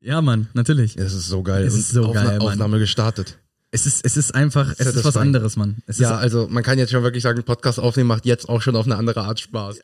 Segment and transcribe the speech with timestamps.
[0.00, 0.96] Ja, Mann, natürlich.
[0.96, 1.64] Es ist so geil.
[1.64, 2.48] Es ist so Aufna geil, Mann.
[2.48, 3.38] Aufnahme gestartet.
[3.72, 5.78] Es ist, es ist einfach, es ist was anderes, Mann.
[5.86, 8.62] Es Ja, ist, also man kann jetzt schon wirklich sagen, Podcast aufnehmen macht jetzt auch
[8.62, 9.80] schon auf eine andere Art Spaß.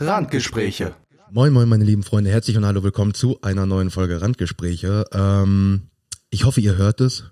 [0.00, 0.94] Randgespräche.
[1.30, 2.30] Moin, moin, meine lieben Freunde.
[2.30, 5.04] Herzlich und hallo, willkommen zu einer neuen Folge Randgespräche.
[5.12, 5.82] Ähm,
[6.30, 7.24] ich hoffe, ihr hört es.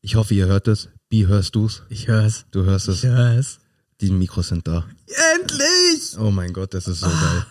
[0.00, 0.88] Ich hoffe, ihr hört es.
[1.08, 1.84] Wie hörst du's?
[1.88, 2.44] ich hör's.
[2.50, 3.04] Du hörst es.
[3.04, 3.60] Ich hör's.
[4.00, 4.86] Die Mikros sind da.
[5.34, 6.16] Endlich!
[6.18, 7.46] Oh mein Gott, das ist so geil.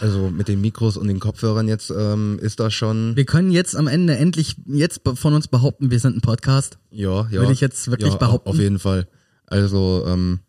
[0.00, 3.16] Also mit den Mikros und den Kopfhörern jetzt ähm, ist das schon.
[3.16, 6.78] Wir können jetzt am Ende endlich jetzt von uns behaupten, wir sind ein Podcast.
[6.90, 7.40] Ja, ja.
[7.40, 8.50] Würde ich jetzt wirklich ja, behaupten.
[8.50, 9.08] Auf jeden Fall.
[9.46, 10.40] Also, ähm,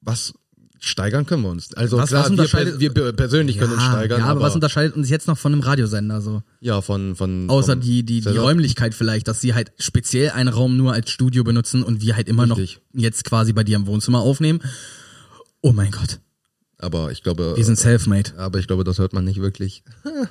[0.00, 0.34] was
[0.84, 1.72] steigern können wir uns?
[1.74, 4.18] Also Was- klar, was wir, unterscheidet- wir per- persönlich können uns steigern.
[4.20, 6.42] ja, aber, aber was unterscheidet uns jetzt noch von einem Radiosender so?
[6.60, 8.28] ja, von, von Außer die, die, die.
[8.36, 12.28] Räumlichkeit vielleicht, dass sie halt speziell einen Raum nur als Studio benutzen und wir halt
[12.28, 12.80] immer Richtig.
[12.92, 14.60] noch jetzt quasi bei dir im Wohnzimmer aufnehmen.
[15.60, 16.18] Oh mein Gott,
[16.78, 18.32] Aber ich glaube, wir sind self-made.
[18.36, 19.84] aber ich glaube, das hört man nicht wirklich.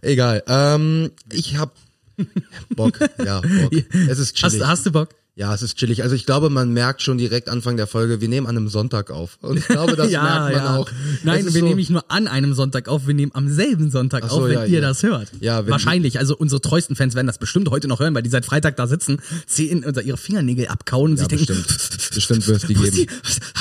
[0.00, 0.42] Egal.
[0.46, 1.74] Ähm, ich hab
[2.76, 2.98] Bock.
[3.24, 3.72] Ja, Bock.
[4.08, 4.60] Es ist chillig.
[4.60, 5.08] Hast, hast du Bock?
[5.34, 6.02] Ja, es ist chillig.
[6.02, 9.10] Also ich glaube, man merkt schon direkt Anfang der Folge, wir nehmen an einem Sonntag
[9.10, 9.38] auf.
[9.40, 10.90] Und ich glaube, das merkt man auch.
[11.22, 14.28] Nein, wir so, nehmen nicht nur an einem Sonntag auf, wir nehmen am selben Sonntag
[14.28, 14.80] so, auf, wenn ja, ihr ja.
[14.82, 15.32] das hört.
[15.40, 16.18] Ja, Wahrscheinlich.
[16.18, 18.86] Also unsere treuesten Fans werden das bestimmt heute noch hören, weil die seit Freitag da
[18.86, 22.10] sitzen, zehn oder ihre Fingernägel abkauen und Ja, sich denken, bestimmt.
[22.14, 23.16] Bestimmt wird es die wo ist die, geben.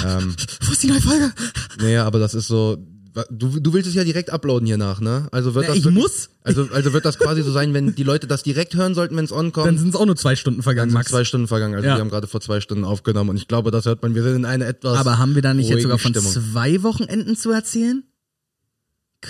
[0.05, 1.31] Ähm, wo ist die neue Folge?
[1.81, 2.85] nee, aber das ist so.
[3.29, 5.27] Du, du willst es ja direkt uploaden hier nach, ne?
[5.31, 6.29] Also wird Na, das ich wirklich, muss.
[6.43, 9.25] Also, also wird das quasi so sein, wenn die Leute das direkt hören sollten, wenn
[9.25, 9.67] es on kommt.
[9.67, 11.09] Dann sind es auch nur zwei Stunden vergangen, Max.
[11.11, 11.75] zwei Stunden vergangen.
[11.75, 11.95] Also Ja.
[11.95, 14.15] wir haben gerade vor zwei Stunden aufgenommen und ich glaube, das hört man.
[14.15, 14.97] Wir sind in einer etwas.
[14.97, 16.31] Aber haben wir da nicht jetzt sogar von Stimmung.
[16.31, 18.03] zwei Wochenenden zu erzählen?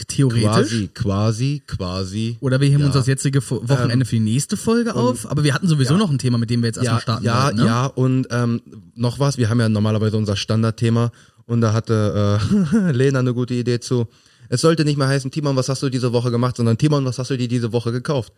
[0.08, 0.46] Theoretisch.
[0.72, 2.38] Quasi, quasi, quasi.
[2.40, 2.86] Oder wir heben Ja.
[2.86, 5.30] uns das jetzige Wochenende für die nächste Folge auf.
[5.30, 7.44] Aber wir hatten sowieso noch ein Thema, mit dem wir jetzt erstmal Ja, starten ja,
[7.46, 7.58] wollten.
[7.58, 7.66] Ne?
[7.66, 7.86] ja.
[7.88, 8.62] Und ähm,
[8.96, 9.38] noch was.
[9.38, 11.12] Wir haben ja normalerweise unser Standardthema
[11.52, 12.40] und da hatte
[12.72, 14.08] äh, Lena eine gute Idee zu.
[14.50, 17.20] Es sollte nicht mehr heißen, Timon, was hast du diese Woche gemacht, sondern Timon, was
[17.20, 18.34] hast du dir diese Woche gekauft?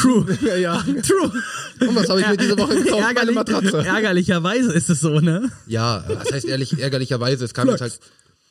[0.00, 0.26] True.
[0.42, 0.76] Ja, ja.
[1.06, 1.32] True.
[1.88, 2.90] Und was habe ich mir diese Woche gekauft?
[3.00, 3.78] Meine Ärgerlich, Matratze.
[3.84, 5.50] ärgerlicherweise ist es so, ne?
[5.66, 7.98] Ja, das heißt ehrlich, ärgerlicherweise, es kam jetzt halt.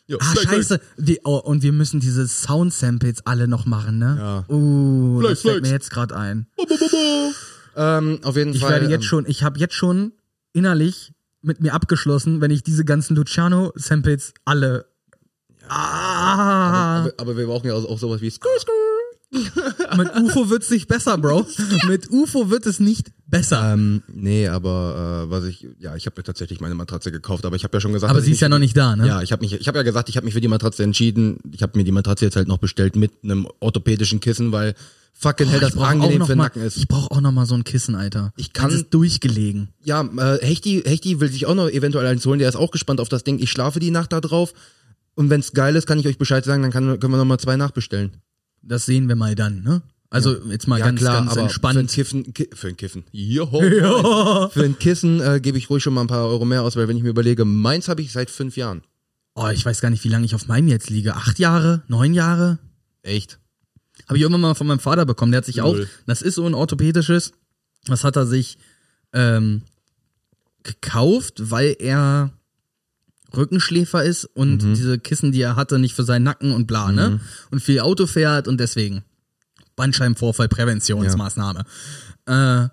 [0.07, 0.81] Ja, Ah, Flex, scheiße.
[0.97, 4.15] Wir, oh, und wir müssen diese Sound-Samples alle noch machen, ne?
[4.49, 4.53] Ja.
[4.53, 6.47] Uh, Flex, das fällt mir jetzt gerade ein.
[7.77, 8.71] Ähm, auf jeden Ich Fall.
[8.71, 10.11] werde jetzt ähm, schon, ich habe jetzt schon
[10.53, 14.85] innerlich mit mir abgeschlossen, wenn ich diese ganzen Luciano-Samples alle.
[15.67, 19.97] Ah, aber, aber wir brauchen ja auch, auch sowas wie Skrr, Skrr.
[19.97, 21.45] mit UFO wird's nicht besser, Bro.
[21.87, 23.73] Mit UFO wird es nicht besser.
[23.73, 27.55] Ähm, nee, aber äh, was ich, ja, ich habe mir tatsächlich meine Matratze gekauft, aber
[27.55, 29.07] ich habe ja schon gesagt, Aber sie ist ja noch nicht da, ne?
[29.07, 31.39] Ja, ich habe mich, ich habe ja gesagt, ich habe mich für die Matratze entschieden.
[31.51, 34.75] Ich habe mir die Matratze jetzt halt noch bestellt mit einem orthopädischen Kissen, weil
[35.13, 36.77] fucking hell das angenehm für den Nacken ist.
[36.77, 38.33] Ich brauche auch noch mal so ein Kissen, Alter.
[38.37, 39.69] Ich kann- ist durchgelegen.
[39.83, 42.39] ja, äh, Hechti, Hechti will sich auch noch eventuell eins holen.
[42.39, 43.39] Der ist auch gespannt auf das Ding.
[43.39, 44.53] Ich schlafe die Nacht da drauf.
[45.15, 47.37] Und wenn's geil ist, kann ich euch Bescheid sagen, dann kann, können wir noch mal
[47.37, 48.11] zwei nachbestellen.
[48.61, 49.81] Das sehen wir mal dann, ne?
[50.13, 51.89] Also jetzt mal Ja ganz, klar, ganz aber für ein entspannt.
[51.91, 56.01] Kiffen, ki für ein Kiffen, Joho, für ein Kissen äh, gebe ich ruhig schon mal
[56.01, 58.57] ein paar Euro mehr aus, weil wenn ich mir überlege, meins habe ich seit fünf
[58.57, 58.83] Jahren.
[59.35, 61.15] Oh, ich weiß gar nicht, wie lange ich auf meinem jetzt liege.
[61.15, 61.83] Acht Jahre?
[61.87, 62.59] Neun Jahre?
[63.03, 63.39] Echt?
[64.07, 65.31] Habe ich irgendwann mal von meinem Vater bekommen.
[65.31, 65.87] Der hat sich auch, Null.
[66.05, 67.31] das ist so ein orthopädisches,
[67.85, 68.57] das hat er sich
[69.13, 69.61] ähm,
[70.63, 72.31] gekauft, weil er
[73.35, 74.73] Rückenschläfer ist und Mhm.
[74.73, 77.21] diese Kissen, die er hatte, nicht für seinen Nacken und bla, ne?
[77.49, 79.03] Und viel Auto fährt und deswegen
[79.81, 81.63] Bandscheibenvorfall, Präventionsmaßnahme.
[82.27, 82.67] Äh,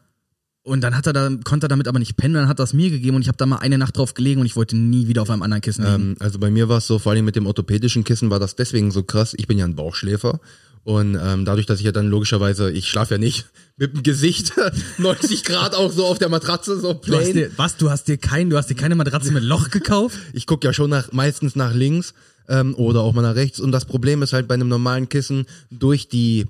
[0.63, 2.75] und dann hat er da, konnte er damit aber nicht pennen, dann hat er es
[2.75, 5.09] mir gegeben und ich habe da mal eine Nacht drauf gelegen und ich wollte nie
[5.09, 6.11] wieder auf einem anderen Kissen liegen.
[6.11, 8.57] Ähm, also bei mir war es so, vor allem mit dem orthopädischen Kissen war das
[8.57, 9.33] deswegen so krass.
[9.39, 10.41] Ich bin ja ein Bauchschläfer.
[10.85, 13.47] Und ähm, dadurch, dass ich ja dann logischerweise, ich schlafe ja nicht
[13.79, 14.53] mit dem Gesicht
[14.99, 17.33] 90 Grad auch so auf der Matratze, so Du hast plain.
[17.33, 17.79] dir, was?
[17.79, 20.19] Du hast dir kein, du hast dir keine Matratze mit Loch gekauft?
[20.35, 22.13] Ich gucke ja schon nach, meistens nach links
[22.49, 23.59] ähm, oder auch mal nach rechts.
[23.59, 26.47] Und das Problem ist halt bei einem normalen Kissen durch die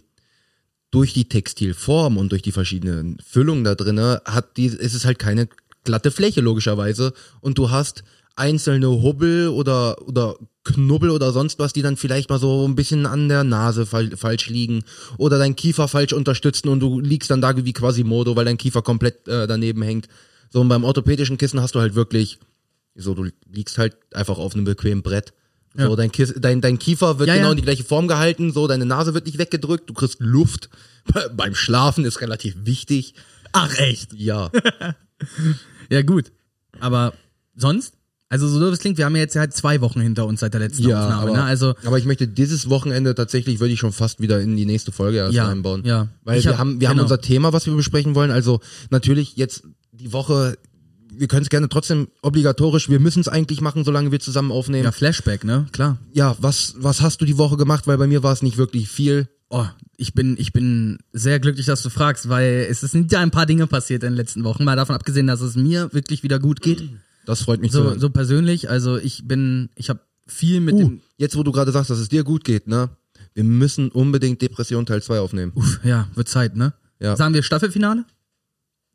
[0.91, 5.19] durch die Textilform und durch die verschiedenen Füllungen da drinne hat die, ist es halt
[5.19, 5.49] keine
[5.85, 8.05] glatte Fläche logischerweise und du hast
[8.37, 13.07] einzelne Hubbel oder oder Knubbel oder sonst was, die dann vielleicht mal so ein bisschen
[13.07, 14.85] an der Nase fal falsch liegen
[15.17, 18.83] oder dein Kiefer falsch unterstützen und du liegst dann da wie Quasimodo, weil dein Kiefer
[18.83, 20.09] komplett äh, daneben hängt.
[20.51, 22.39] So und beim orthopädischen Kissen hast du halt wirklich
[22.95, 25.33] so, du liegst halt einfach auf einem bequemen Brett.
[25.79, 25.97] So, Ja.
[25.97, 28.85] dein, Kiss, dein, dein Kiefer wird Ja, genau in die gleiche Form gehalten, so, deine
[28.85, 30.69] Nase wird nicht weggedrückt, du kriegst Luft.
[31.37, 33.15] Beim Schlafen ist relativ wichtig.
[33.53, 34.13] Ach echt?
[34.13, 34.51] Ja.
[35.91, 36.31] Ja gut.
[36.81, 37.13] Aber
[37.57, 37.95] sonst?
[38.29, 40.53] Also so doof es klingt, wir haben ja jetzt halt zwei Wochen hinter uns seit
[40.53, 41.43] der letzten ja, Aufnahme, aber, ne?
[41.45, 44.93] Also aber ich möchte dieses Wochenende tatsächlich, würde ich schon fast wieder in die nächste
[44.93, 45.83] Folge erst Ja, einbauen.
[45.87, 46.09] ja.
[46.25, 47.05] Weil Ich wir hab- haben, wir haben genau.
[47.05, 48.31] unser Thema, was wir besprechen wollen.
[48.31, 48.61] Also
[48.91, 50.59] natürlich jetzt die Woche
[51.19, 54.85] wir können es gerne trotzdem obligatorisch, wir müssen es eigentlich machen, solange wir zusammen aufnehmen.
[54.85, 55.67] Ja, Flashback, ne?
[55.73, 55.99] Klar.
[56.13, 57.87] Ja, was, was hast du die Woche gemacht?
[57.87, 59.29] Weil bei mir war es nicht wirklich viel.
[59.51, 59.65] Oh,
[59.97, 63.47] ich bin, ich bin sehr glücklich, dass du fragst, weil es sind ja ein paar
[63.47, 64.65] Dinge passiert in den letzten Wochen.
[64.65, 66.89] Mal davon abgesehen, dass es mir wirklich wieder gut geht.
[67.25, 67.99] Das freut mich zu So, hören.
[68.01, 68.69] so persönlich.
[68.71, 71.01] Also ich bin, ich habe viel mit Uh, dem.
[71.17, 72.91] jetzt, wo du gerade sagst, dass es dir gut geht, ne?
[73.35, 75.53] Wir müssen unbedingt Depression Teil 2 aufnehmen.
[75.55, 76.75] Uff, ja, wird Zeit, ne?
[77.01, 77.17] Ja.
[77.17, 78.05] Sagen wir Staffelfinale?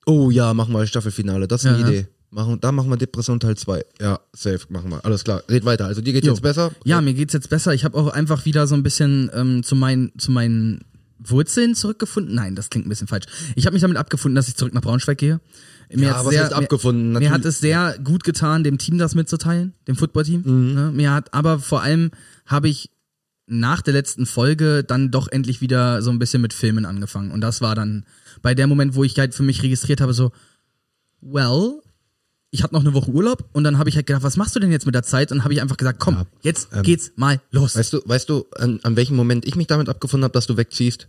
[0.05, 1.47] Oh ja, machen wir Staffelfinale.
[1.47, 1.88] Das ist eine Ja.
[1.88, 2.07] Idee.
[2.29, 3.85] Machen, da machen wir Depression Teil 2.
[4.01, 5.05] Ja, safe, machen wir.
[5.05, 5.44] Alles klar.
[5.50, 5.85] Red weiter.
[5.85, 6.33] Also dir geht's Jo.
[6.33, 6.71] jetzt besser?
[6.83, 7.73] Ja, mir geht's jetzt besser.
[7.75, 10.81] Ich habe auch einfach wieder so ein bisschen ähm, zu meinen zu meinen
[11.19, 12.33] Wurzeln zurückgefunden.
[12.33, 13.25] Nein, das klingt ein bisschen falsch.
[13.55, 15.39] Ich habe mich damit abgefunden, dass ich zurück nach Braunschweig gehe.
[15.94, 17.11] Mir Ja, was heißt abgefunden?
[17.13, 20.41] Mir, mir hat es sehr gut getan, dem Team das mitzuteilen, dem Footballteam.
[20.44, 20.73] Mhm.
[20.73, 20.91] Ne?
[20.91, 22.09] Mir hat, aber vor allem
[22.47, 22.89] habe ich
[23.45, 27.31] nach der letzten Folge dann doch endlich wieder so ein bisschen mit Filmen angefangen.
[27.31, 28.05] Und das war dann
[28.41, 30.31] bei der Moment, wo ich halt für mich registriert habe, so,
[31.21, 31.81] well,
[32.51, 34.59] ich hatte noch eine Woche Urlaub und dann habe ich halt gedacht, was machst du
[34.59, 35.31] denn jetzt mit der Zeit?
[35.31, 37.75] Und habe ich einfach gesagt, komm, jetzt geht's mal los.
[37.75, 40.45] ähm, Weißt du, weißt du, an, an welchem Moment ich mich damit abgefunden habe, dass
[40.47, 41.07] du wegziehst?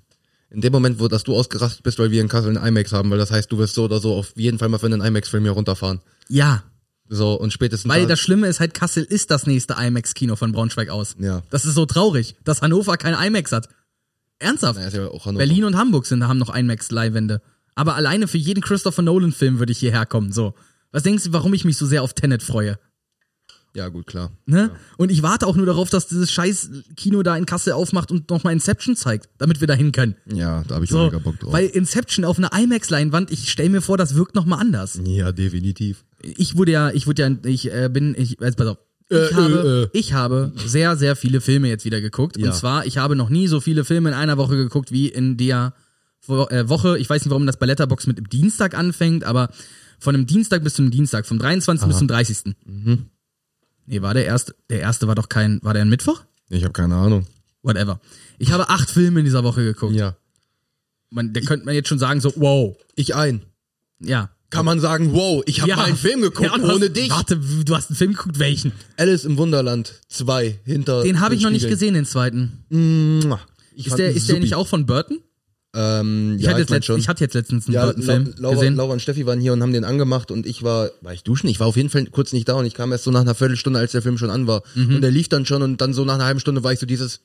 [0.51, 3.11] In dem Moment, wo dass du ausgerastet bist, weil wir in Kassel einen IMAX haben,
[3.11, 5.43] weil das heißt, du wirst so oder so auf jeden Fall mal für einen IMAX-Film
[5.43, 6.01] hier runterfahren.
[6.29, 6.63] ja,
[7.09, 10.53] So, und spätestens weil da, das Schlimme ist halt, Kassel ist das nächste IMAX-Kino von
[10.53, 11.17] Braunschweig aus.
[11.19, 11.43] Ja.
[11.51, 13.69] Das ist so traurig, dass Hannover kein IMAX hat.
[14.39, 14.79] Ernsthaft.
[14.81, 15.39] Na, ist ja auch Hannover.
[15.45, 17.41] Berlin und Hamburg sind, haben noch IMAX-Leihwände.
[17.75, 20.33] Aber alleine für jeden Christopher Nolan-Film würde ich hierher kommen.
[20.33, 20.55] So.
[20.93, 22.79] Was denkst du, warum ich mich so sehr auf Tenet freue?
[23.77, 24.31] Ja, gut, klar.
[24.47, 24.71] Ne?
[24.99, 28.31] Und ich warte auch nur darauf, dass dieses scheiß Kino da in Kassel aufmacht und
[28.31, 30.15] nochmal Inception zeigt, damit wir da hin können.
[30.33, 31.53] Ja, da habe ich auch So, mega Bock drauf.
[31.53, 35.01] weil Inception auf einer IMAX-Leinwand, ich stell mir vor, das wirkt nochmal anders.
[35.05, 36.05] ja, definitiv.
[36.37, 38.79] Ich wurde ja, ich wurde ja, ich äh, bin, ich, also pass auf.
[39.11, 39.99] Ich, Äh, habe, äh, äh.
[39.99, 42.39] ich habe sehr, sehr viele Filme jetzt wieder geguckt.
[42.39, 42.47] Ja.
[42.47, 45.37] Und zwar, ich habe noch nie so viele Filme in einer Woche geguckt wie in
[45.37, 45.75] der
[46.27, 46.99] Wo Woche.
[46.99, 49.51] Ich weiß nicht, warum das bei Letterbox mit dem Dienstag anfängt, aber
[49.99, 51.87] von dem Dienstag bis zum Dienstag, vom 23.
[51.87, 52.55] bis zum 30.
[52.65, 53.07] Mhm.
[53.87, 56.23] Nee, war der erste, der erste war doch kein, war der ein Mittwoch?
[56.49, 57.27] Ich habe keine Ahnung.
[57.63, 58.01] Whatever.
[58.39, 59.95] Ich habe acht Filme in dieser Woche geguckt.
[59.95, 60.17] Ja.
[61.11, 62.77] Man, da könnte man jetzt schon sagen, so, wow.
[62.95, 63.43] Ich ein.
[64.01, 64.31] Ja.
[64.55, 65.77] Kann man sagen, wow, ich habe ja.
[65.77, 67.11] mal einen Film geguckt, Ja, ohne hast, dich.
[67.11, 68.73] Warte, du hast einen Film geguckt, welchen?
[68.97, 72.65] Alice im Wunderland 2 hinter Den habe ich noch nicht gesehen, den zweiten.
[72.71, 73.41] Mua.
[73.75, 75.19] Ich Ist der, ist der nicht auch von Burton?
[75.77, 78.25] Ähm, Ich, ja, hatte ich jetzt mein letzt, ich hatte jetzt letztens einen Ja, Lau-
[78.37, 78.77] Laura, gesehen.
[78.77, 81.49] Laura und Steffi waren hier und haben den angemacht und ich war, war ich duschen?
[81.49, 83.35] Ich war auf jeden Fall kurz nicht da und ich kam erst so nach einer
[83.35, 84.63] Viertelstunde, als der Film schon an war.
[84.77, 84.97] Mhm.
[84.97, 86.87] Und der lief dann schon und dann so nach einer halben Stunde war ich so
[86.87, 87.21] dieses,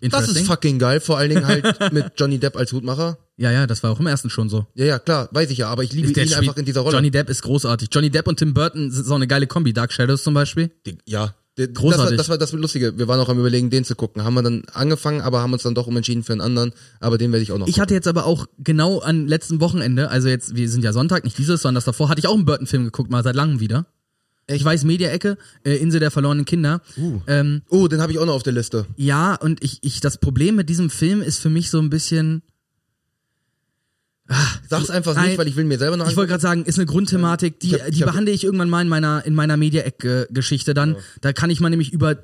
[0.00, 3.18] das ist fucking geil, vor allen Dingen halt mit Johnny Depp als Hutmacher.
[3.36, 4.66] Ja, ja, das war auch im ersten schon so.
[4.74, 6.82] Ja, ja, klar, weiß ich ja, aber ich liebe ihn Der spielt- einfach in dieser
[6.82, 6.96] Rolle.
[6.96, 7.88] Johnny Depp ist großartig.
[7.92, 9.72] Johnny Depp und Tim Burton sind so eine geile Kombi.
[9.72, 10.70] Dark Shadows zum Beispiel.
[10.86, 12.16] Die- ja, der- das war, Großartig.
[12.16, 12.98] das war das Lustige.
[12.98, 14.24] Wir waren auch am überlegen, den zu gucken.
[14.24, 16.72] Haben wir dann angefangen, aber haben uns dann doch umentschieden für einen anderen.
[17.00, 20.10] Aber den werde ich auch noch Ich hatte jetzt aber auch genau an letzten Wochenende,
[20.10, 22.44] also jetzt, wir sind ja Sonntag, nicht dieses, sondern das davor, hatte ich auch einen
[22.44, 23.86] Burton-Film geguckt, mal seit langem wieder.
[24.46, 26.82] Ich weiß, Media-Ecke, äh, Insel der verlorenen Kinder.
[27.26, 28.86] Ähm, Oh, den habe ich auch noch auf der Liste.
[28.96, 32.42] ja, und ich, ich, das Problem mit diesem Film ist für mich so ein bisschen,
[34.70, 35.28] Sag's einfach Nein.
[35.28, 37.74] nicht, weil ich will mir selber noch ich wollte gerade sagen, ist eine Grundthematik, die,
[37.74, 40.96] Ich hab- ich die hab- behandle ich irgendwann mal in meiner, in meiner Media-Eck-Geschichte dann.
[41.20, 42.16] Da kann ich mal nämlich über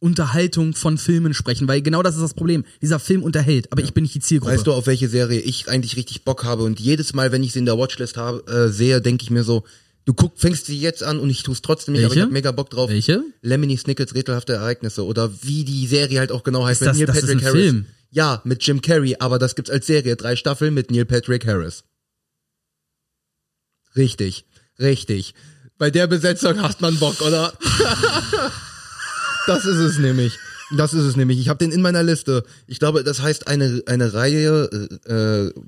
[0.00, 2.64] Unterhaltung von Filmen sprechen, weil genau das ist das Problem.
[2.80, 4.54] Dieser Film unterhält, aber ich bin nicht die Zielgruppe.
[4.54, 6.62] Weißt du, auf welche Serie ich eigentlich richtig Bock habe?
[6.62, 9.44] Und jedes Mal, wenn ich sie in der Watchlist habe, äh, sehe, denke ich mir
[9.44, 9.64] so,
[10.04, 12.26] du guck, fängst sie jetzt an und ich tue es trotzdem nicht, aber ich Welche?
[12.26, 12.90] hab mega Bock drauf.
[12.90, 13.22] Welche?
[13.42, 16.82] Lemony Snickets rätselhafte Ereignisse oder wie die Serie halt auch genau heißt.
[16.82, 17.60] Ist das- das ist ein Harris.
[17.62, 17.86] Film?
[18.10, 20.14] Ja, mit Jim Carrey, aber das gibt's als Serie.
[20.16, 21.82] Drei Staffeln mit Neil Patrick Harris.
[23.96, 24.44] Richtig,
[24.78, 25.34] richtig.
[25.78, 27.52] Bei der Besetzung hat man Bock, oder?
[29.46, 30.38] das ist es nämlich.
[30.76, 31.38] Das ist es nämlich.
[31.38, 32.44] Ich habe den in meiner Liste.
[32.66, 34.64] Ich glaube, das heißt eine, eine Reihe
[35.06, 35.60] äh,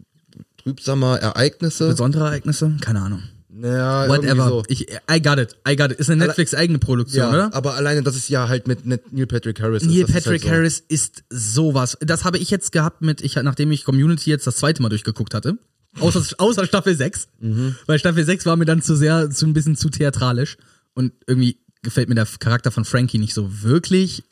[0.62, 1.88] trübsamer Ereignisse.
[1.88, 2.76] Besondere Ereignisse?
[2.80, 3.22] Keine Ahnung.
[3.58, 4.48] Naja, Whatever.
[4.48, 4.62] so.
[4.68, 5.56] Ich, I got it.
[5.68, 5.98] I got it.
[5.98, 7.54] Ist eine Netflix eigene Produktion, Ja, oder?
[7.54, 9.82] aber alleine, das ist ja halt mit, Neil Patrick Harris.
[9.82, 9.88] ist.
[9.88, 10.48] Neil ist Patrick halt so.
[10.50, 11.96] Harris ist sowas.
[12.00, 15.32] Das habe ich jetzt gehabt mit, ich, nachdem ich Community jetzt das zweite Mal durchgeguckt
[15.34, 15.56] hatte.
[16.00, 17.28] Außer, außer Staffel 6.
[17.40, 17.76] Mhm.
[17.86, 20.58] Weil Staffel 6 war mir dann zu sehr, zu ein bisschen zu theatralisch.
[20.92, 24.22] Und irgendwie gefällt mir der Charakter von Frankie nicht so wirklich.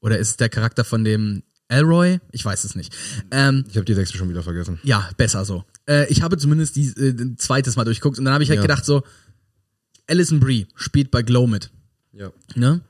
[0.00, 2.18] Oder ist es der Charakter von dem Elroy?
[2.32, 2.92] Ich weiß es nicht.
[3.30, 4.80] Ähm, Ich habe die sechste schon wieder vergessen.
[4.82, 5.64] ja, besser so.
[5.92, 8.58] Äh, ich habe zumindest die äh, ein zweites Mal durchgeguckt und dann habe ich halt
[8.58, 8.62] Ja.
[8.62, 9.02] gedacht so,
[10.06, 11.70] Alison Brie spielt bei Glow mit.
[12.12, 12.30] Ja.
[12.54, 12.80] Ne?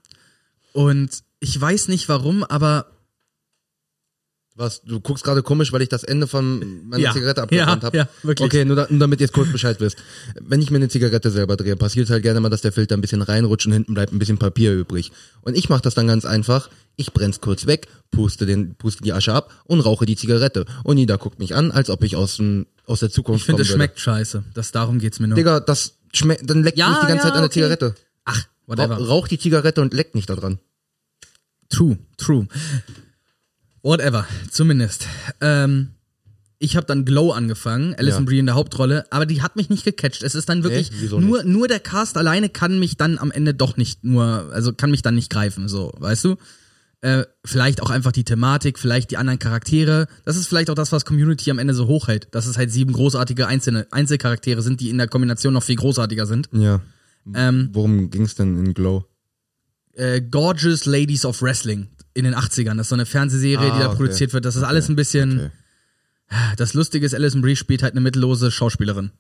[0.73, 2.87] Und ich weiß nicht warum, aber
[4.55, 7.13] Was, du guckst gerade komisch, weil ich das Ende von meiner Ja.
[7.13, 7.97] Zigarette abgebrannt Ja, habe.
[7.97, 8.45] ja, wirklich.
[8.47, 9.97] Okay, nur, da, nur damit ihr jetzt kurz Bescheid wisst.
[10.39, 13.01] Wenn ich mir eine Zigarette selber drehe, passiert halt gerne mal, dass der Filter ein
[13.01, 15.11] bisschen reinrutscht und hinten bleibt ein bisschen Papier übrig.
[15.41, 16.69] Und ich mache das dann ganz einfach.
[16.97, 20.67] Ich brenn's kurz weg, puste, den, puste die Asche ab und rauche die Zigarette.
[20.85, 23.63] Und Nida guckt mich an, als ob ich aus dem aus der Zukunft Ich finde,
[23.63, 24.45] es schmeckt scheiße.
[24.55, 25.37] Das, darum geht's mir nur.
[25.37, 27.55] Digga, das schmeckt, dann leckt Ja, nicht die ganze ja, Zeit an der okay.
[27.55, 27.95] Zigarette.
[28.25, 28.99] Ach, whatever.
[28.99, 30.59] rauch die Zigarette und leckt nicht da dran.
[31.69, 32.47] True, true.
[33.83, 35.07] Whatever, zumindest.
[35.41, 35.95] Ähm,
[36.59, 38.27] ich habe dann Glow angefangen, Alison Ja.
[38.27, 40.23] Brie in der Hauptrolle, aber die hat mich nicht gecatcht.
[40.23, 40.97] Es ist dann wirklich Nee?
[41.01, 44.73] Wieso nur nur der Cast alleine kann mich dann am Ende doch nicht nur, also
[44.73, 46.37] kann mich dann nicht greifen, so, weißt du?
[47.03, 50.07] Äh, vielleicht auch einfach die Thematik, vielleicht die anderen Charaktere.
[50.25, 52.93] Das ist vielleicht auch das, was Community am Ende so hochhält, dass es halt sieben
[52.93, 56.49] großartige einzelne Einzelcharaktere sind, die in der Kombination noch viel großartiger sind.
[56.53, 56.81] Ja.
[57.35, 59.05] Ähm, Worum ging's denn in Glow?
[59.95, 62.77] äh, Gorgeous Ladies of Wrestling in den 80ern.
[62.77, 63.97] Das ist so eine Fernsehserie, Ah, die da okay.
[63.97, 64.45] produziert wird.
[64.45, 65.39] Das ist alles ein bisschen.
[65.39, 65.51] Okay.
[66.57, 69.11] Das Lustige ist, Alison Brie spielt halt eine mittellose Schauspielerin.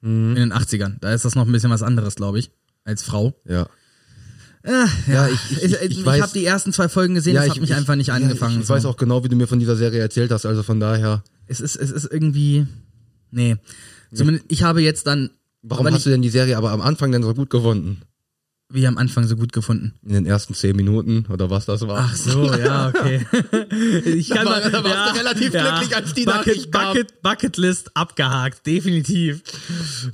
[0.00, 0.30] Mhm.
[0.30, 0.96] In den 80ern.
[1.00, 2.50] Da ist das noch ein bisschen was anderes, glaube ich.
[2.84, 3.34] Als Frau.
[3.44, 3.66] Ja.
[4.64, 7.74] Ja, Ja, ich- ich- ich, ich- habe die ersten zwei Folgen gesehen, das hat mich
[7.74, 8.56] einfach nicht ja, angefangen.
[8.58, 8.90] Ich, ich weiß so.
[8.90, 11.22] auch genau, wie du mir von dieser Serie erzählt hast, also von daher.
[11.46, 12.66] Es ist, es ist irgendwie.
[13.30, 13.56] Nee.
[14.14, 15.30] Zumindest, ich habe jetzt dann.
[15.62, 18.02] Warum hast du denn die Serie aber am Anfang denn so gut gefunden?
[18.74, 19.92] wie am Anfang so gut gefunden?
[20.02, 22.08] In den ersten zehn Minuten oder was das war?
[22.10, 23.20] Ach so, ja, okay.
[24.06, 26.70] ich kann war- mal, da warst du relativ glücklich, als die Bucket.
[26.70, 29.42] Bucket, Bucketlist abgehakt, definitiv.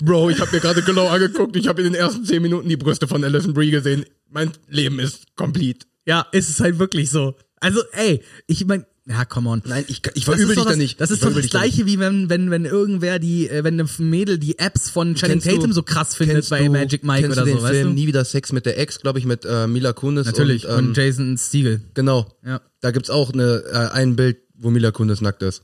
[0.02, 1.54] Bro, ich habe mir gerade Glow angeguckt.
[1.54, 4.04] Ich habe in den ersten zehn Minuten die Brüste von Alison Brie gesehen.
[4.30, 5.86] Mein Leben ist complete.
[6.06, 7.34] Ja, ist es halt wirklich so.
[7.60, 9.62] Also, ey, ich mein, ja, come on.
[9.64, 11.00] Nein, ich, ich verübel dich da nicht.
[11.00, 14.38] Das ist doch das gleiche, wie wenn, wenn, wenn irgendwer die, äh, wenn eine Mädel
[14.38, 17.36] die Apps von Channing Kennst du- Tatum so krass findet bei du- Magic Mike kennst
[17.38, 17.94] oder du den so, weißt Film du?
[17.94, 20.26] Nie wieder Sex mit der Ex, glaube ich, mit äh, Mila Kunis.
[20.26, 21.80] Natürlich, Und, ähm, und Jason Stiegel.
[21.94, 22.30] genau.
[22.44, 22.60] Ja.
[22.80, 25.62] Da gibt's auch eine, äh, ein Bild, wo Mila Kunis nackt ist.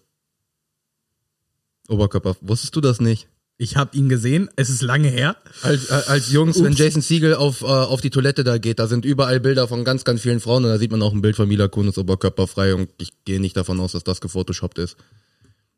[1.88, 2.37] Oberkörper.
[2.40, 3.28] Wusstest du das nicht?
[3.64, 5.37] Ich habe ihn gesehen, es ist lange her.
[5.62, 9.04] Als, als Jungs, wenn Jason Siegel auf, äh, auf die Toilette da geht, da sind
[9.06, 11.49] überall Bilder von ganz, ganz vielen Frauen und da sieht man auch ein Bild von
[11.49, 14.97] Mila Kunis oberkörperfrei und ich gehe nicht davon aus, dass das gefotoshoppt ist.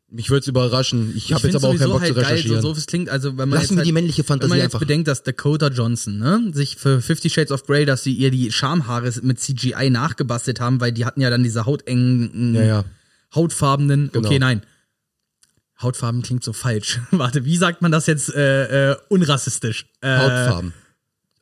[0.09, 1.13] Mich würde es überraschen.
[1.15, 2.61] Ich habe jetzt aber auch keinen Bock halt zu geil, recherchieren.
[2.61, 4.55] so, so es klingt, also wenn man Lassen wir halt, die männliche Wenn man Fantasie
[4.57, 4.79] jetzt einfach.
[4.79, 8.51] bedenkt, dass Dakota Johnson, ne, sich für Fifty Shades of Grey, dass sie ihr die
[8.51, 12.85] Schamhaare mit CGI nachgebastelt haben, weil die hatten ja dann diese hautengen, Ja, ja.
[13.35, 14.27] hautfarbenen, Genau.
[14.27, 14.61] okay, nein.
[15.81, 16.99] Hautfarben klingt so falsch.
[17.11, 19.85] Warte, wie sagt man das jetzt äh, äh, unrassistisch?
[20.01, 20.73] Äh, Hautfarben.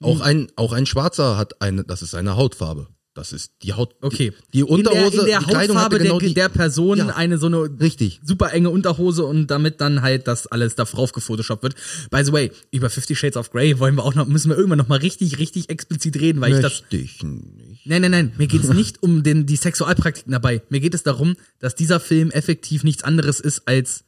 [0.01, 2.87] Auch ein, auch ein Schwarzer hat eine, das ist seine Hautfarbe.
[3.15, 3.95] Das ist die Haut.
[4.01, 4.33] Okay.
[4.53, 7.07] Die, die Unterhose, in der, in der die Hautfarbe genau der, die, der Person Ja.
[7.15, 8.19] eine so eine Richtig.
[8.21, 11.75] super enge Unterhose und damit dann halt das alles da drauf gefotoshoppt wird.
[12.11, 14.79] By the way, über Fifty Shades of Grey wollen wir auch noch, müssen wir irgendwann
[14.79, 17.85] noch mal richtig, richtig explizit reden, weil ich das Möchte ich nicht.
[17.85, 18.33] Nein, nein, nein.
[18.37, 20.61] Mir geht es nicht um den, die Sexualpraktiken dabei.
[20.67, 24.03] Mir geht es darum, dass dieser Film effektiv nichts anderes ist als.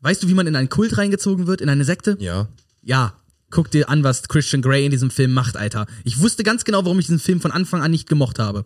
[0.00, 2.16] Weißt du, wie man in einen Kult reingezogen wird, in eine Sekte?
[2.20, 2.48] Ja.
[2.82, 3.14] Ja.
[3.50, 5.86] Guck dir an, was Christian Grey in diesem Film macht, Alter.
[6.04, 8.64] Ich wusste ganz genau, warum ich diesen Film von Anfang an nicht gemocht habe.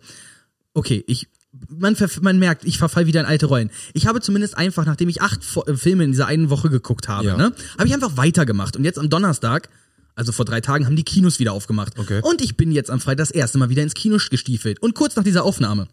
[0.73, 1.27] Okay, ich.
[1.69, 3.71] Man, man merkt, ich verfall wieder in alte Rollen.
[3.93, 7.09] Ich habe zumindest einfach, nachdem ich acht Fo- äh, Filme in dieser einen Woche geguckt
[7.09, 7.35] habe, Ja.
[7.37, 8.77] ne, habe ich einfach weitergemacht.
[8.77, 9.67] Und jetzt am Donnerstag,
[10.15, 11.99] also vor drei Tagen, haben die Kinos wieder aufgemacht.
[11.99, 12.21] Okay.
[12.23, 14.81] Und ich bin jetzt am Freitag das erste Mal wieder ins Kino gestiefelt.
[14.81, 15.87] Und kurz nach dieser Aufnahme,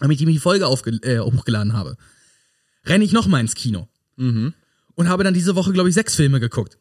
[0.00, 1.96] damit ich mir die Folge äh, hochgeladen habe,
[2.86, 3.88] renne ich nochmal ins Kino.
[4.16, 6.78] Und habe dann diese Woche, glaube ich, sechs Filme geguckt.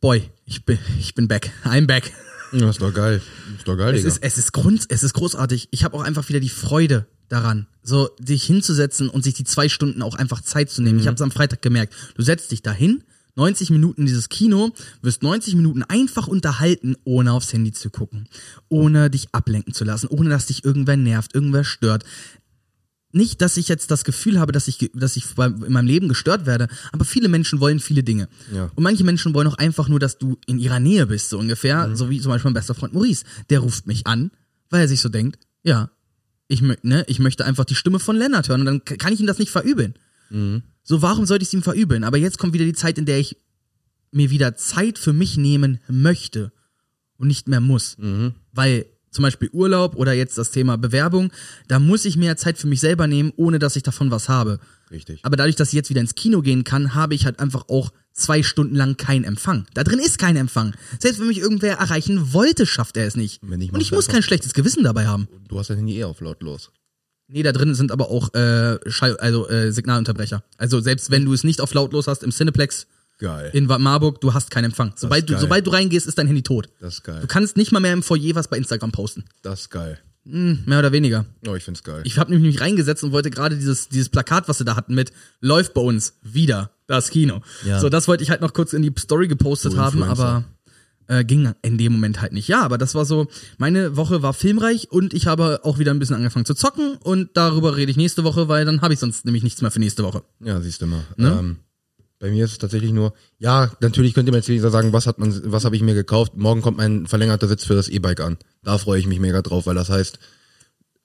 [0.00, 1.50] Boy, ich bin, ich bin back.
[1.64, 2.12] I'm back.
[2.52, 3.20] Ja, ist doch geil.
[3.56, 4.14] Ist doch geil, Es Digga.
[4.14, 5.68] ist, es ist Grund, es ist großartig.
[5.70, 9.68] Ich habe auch einfach wieder die Freude daran, so dich hinzusetzen und sich die zwei
[9.68, 10.98] Stunden auch einfach Zeit zu nehmen.
[10.98, 11.92] Ich habe es am Freitag gemerkt.
[12.14, 13.02] Du setzt dich dahin,
[13.34, 18.28] 90 Minuten in dieses Kino, wirst 90 Minuten einfach unterhalten, ohne aufs Handy zu gucken,
[18.68, 22.04] ohne dich ablenken zu lassen, ohne dass dich irgendwer nervt, irgendwer stört.
[23.18, 26.46] Nicht, dass ich jetzt das Gefühl habe, dass ich, dass ich in meinem Leben gestört
[26.46, 28.28] werde, aber viele Menschen wollen viele Dinge.
[28.54, 28.70] Ja.
[28.76, 31.96] Und manche Menschen wollen auch einfach nur, dass du in ihrer Nähe bist, so ungefähr.
[31.96, 33.24] So wie zum Beispiel mein bester Freund Maurice.
[33.50, 34.30] Der ruft mich an,
[34.70, 35.90] weil er sich so denkt, ja,
[36.46, 39.26] ich, ne, ich möchte einfach die Stimme von Lennart hören und dann kann ich ihm
[39.26, 39.94] das nicht verübeln.
[40.84, 42.04] So, warum sollte ich es ihm verübeln?
[42.04, 43.36] Aber jetzt kommt wieder die Zeit, in der ich
[44.12, 46.52] mir wieder Zeit für mich nehmen möchte
[47.16, 47.96] und nicht mehr muss.
[48.52, 51.32] Weil zum Beispiel Urlaub oder jetzt das Thema Bewerbung,
[51.66, 54.60] da muss ich mehr Zeit für mich selber nehmen, ohne dass ich davon was habe.
[54.90, 55.20] Richtig.
[55.22, 57.92] Aber dadurch, dass ich jetzt wieder ins Kino gehen kann, habe ich halt einfach auch
[58.12, 59.66] zwei Stunden lang keinen Empfang.
[59.74, 60.74] Da drin ist kein Empfang.
[60.98, 63.40] Selbst wenn mich irgendwer erreichen wollte, schafft er es nicht.
[63.42, 65.28] Wenn nicht, Und ich muss kein schlechtes Gewissen dabei haben.
[65.48, 66.70] Du hast dein Handy eh auf lautlos.
[67.30, 70.42] Nee, da drin sind aber auch äh, Schall, also äh, Signalunterbrecher.
[70.56, 72.86] Also selbst wenn du es nicht auf lautlos hast im Cineplex
[73.18, 73.50] Geil.
[73.52, 74.92] in Marburg, du hast keinen Empfang.
[74.94, 76.68] Sobald du, sobald du reingehst, ist dein Handy tot.
[76.80, 77.20] Das ist geil.
[77.20, 79.24] Du kannst nicht mal mehr im Foyer was bei Instagram posten.
[79.42, 79.98] Das ist geil.
[80.24, 81.24] Hm, mehr oder weniger.
[81.48, 82.02] Oh, ich find's geil.
[82.04, 85.12] Ich habe nämlich reingesetzt und wollte gerade dieses, dieses Plakat, was sie da hatten mit
[85.40, 87.40] Läuft bei uns wieder das Kino.
[87.64, 87.80] Ja.
[87.80, 90.44] So, das wollte ich halt noch kurz in die Story gepostet Du haben, aber
[91.10, 92.48] Äh, ging in dem Moment halt nicht.
[92.48, 95.98] Ja, aber das war so, meine Woche war filmreich und ich habe auch wieder ein
[95.98, 99.24] bisschen angefangen zu zocken und darüber rede ich nächste Woche, weil dann habe ich sonst
[99.24, 100.22] nämlich nichts mehr für nächste Woche.
[100.40, 101.02] Ja, siehst du mal.
[101.16, 101.56] Ähm,
[102.18, 105.06] bei mir ist es tatsächlich nur, ja, natürlich könnt ihr mir jetzt wieder sagen, was
[105.06, 106.36] hat man, was habe ich mir gekauft?
[106.36, 108.38] Morgen kommt mein verlängerter Sitz für das E-Bike an.
[108.64, 110.18] Da freue ich mich mega drauf, weil das heißt,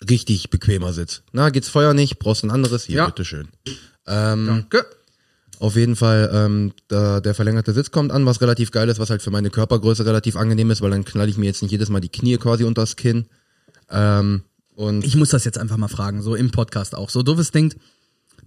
[0.10, 1.22] richtig bequemer Sitz.
[1.32, 2.86] Na, geht's Feuer nicht, brauchst ein anderes?
[2.86, 3.06] Hier, Ja.
[3.06, 3.48] bitteschön.
[4.08, 4.86] Ähm, Danke.
[5.60, 9.10] Auf jeden Fall, ähm, da, der verlängerte Sitz kommt an, was relativ geil ist, was
[9.10, 11.90] halt für meine Körpergröße relativ angenehm ist, weil dann knall ich mir jetzt nicht jedes
[11.90, 13.28] Mal die Knie quasi unters Kinn.
[13.90, 14.44] Ähm,
[14.76, 17.10] und Ich muss das jetzt einfach mal fragen, so im Podcast auch.
[17.10, 17.74] So doofes Ding.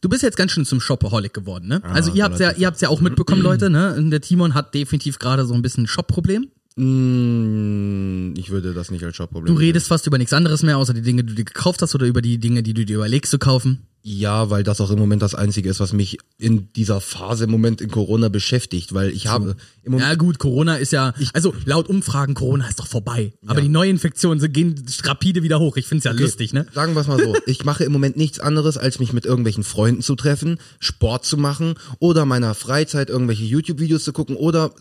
[0.00, 1.82] Du bist jetzt ganz schön zum Shopaholic geworden, ne?
[1.84, 3.96] also ihr habt's ja, ihr habt's ja auch mitbekommen, Leute, ne?
[4.10, 6.48] Der Timon hat definitiv gerade so ein bisschen ein Shop-Problem.
[6.76, 10.94] mh, ich würde das nicht als Shop-Problem Du redest fast über nichts anderes mehr, außer
[10.94, 13.30] die Dinge, die du dir gekauft hast oder über die Dinge, die du dir überlegst
[13.30, 13.86] zu kaufen.
[14.08, 17.50] Ja, weil das auch im Moment das Einzige ist, was mich in dieser Phase im
[17.50, 21.52] Moment in Corona beschäftigt, weil ich habe im Moment Ja gut, Corona ist ja, also
[21.64, 23.32] laut Umfragen, Corona ist doch vorbei.
[23.48, 25.76] Aber die Neuinfektionen sind, gehen rapide wieder hoch.
[25.76, 26.68] Ich find's ja lustig, ne?
[26.72, 29.64] Sagen wir es mal so, ich mache im Moment nichts anderes, als mich mit irgendwelchen
[29.64, 34.72] Freunden zu treffen, Sport zu machen oder meiner Freizeit irgendwelche YouTube-Videos zu gucken oder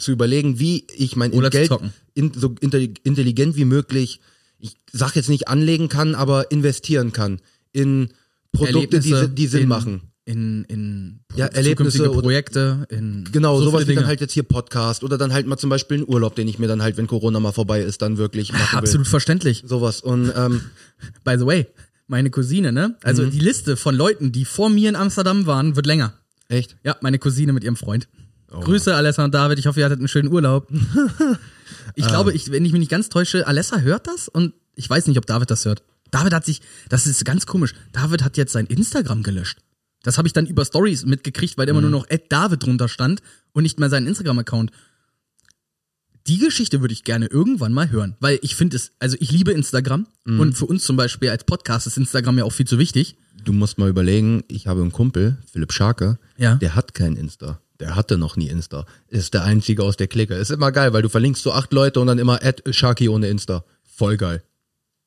[0.00, 1.70] zu überlegen, wie ich mein Oder Geld
[2.14, 4.18] in, so intelli- intelligent wie möglich,
[4.58, 8.08] ich sag jetzt nicht anlegen kann, aber investieren kann in
[8.52, 10.00] Produkte, die, Erlebnisse die Sinn in, machen.
[10.24, 14.32] In, in Ja, Erlebnisse zukünftige oder- Projekte, in Genau, so sowas wie dann halt jetzt
[14.32, 16.96] hier Podcast oder dann halt mal zum Beispiel einen Urlaub, den ich mir dann halt,
[16.96, 18.78] wenn Corona mal vorbei ist, dann wirklich machen will.
[18.78, 19.64] Absolut verständlich.
[19.66, 20.00] Sowas.
[20.00, 20.60] Und ähm,
[21.24, 21.66] By the way,
[22.06, 22.88] meine Cousine, ne?
[22.88, 22.94] Mhm.
[23.02, 26.12] Also die Liste von Leuten, die vor mir in Amsterdam waren, wird länger.
[26.48, 26.76] echt?
[26.84, 28.06] Ja, meine Cousine mit ihrem Freund.
[28.48, 29.58] Grüße, Alessa und David.
[29.58, 30.68] Ich hoffe, ihr hattet einen schönen Urlaub.
[31.94, 35.06] ich glaube, ich, wenn ich mich nicht ganz täusche, Alessa hört das und ich weiß
[35.06, 35.82] nicht, ob David das hört.
[36.12, 39.58] David hat sich, das ist ganz komisch, David hat jetzt sein Instagram gelöscht.
[40.04, 43.20] Das habe ich dann über Stories mitgekriegt, weil immer nur noch Ed David drunter stand
[43.52, 44.70] und nicht mehr seinen Instagram-Account.
[46.28, 49.50] Die Geschichte würde ich gerne irgendwann mal hören, weil ich finde es, also ich liebe
[49.52, 53.16] Instagram und für uns zum Beispiel als Podcast ist Instagram ja auch viel zu wichtig.
[53.44, 56.54] Du musst mal überlegen, ich habe einen Kumpel, Philipp Scharke, Ja.
[56.56, 57.60] der hat kein Insta.
[57.80, 58.86] Der hatte noch nie Insta.
[59.08, 60.34] Ist der einzige aus der Clique.
[60.36, 63.26] Ist immer geil, weil du verlinkst so acht Leute und dann immer Ad Sharky ohne
[63.28, 63.64] Insta.
[63.82, 64.44] Voll geil.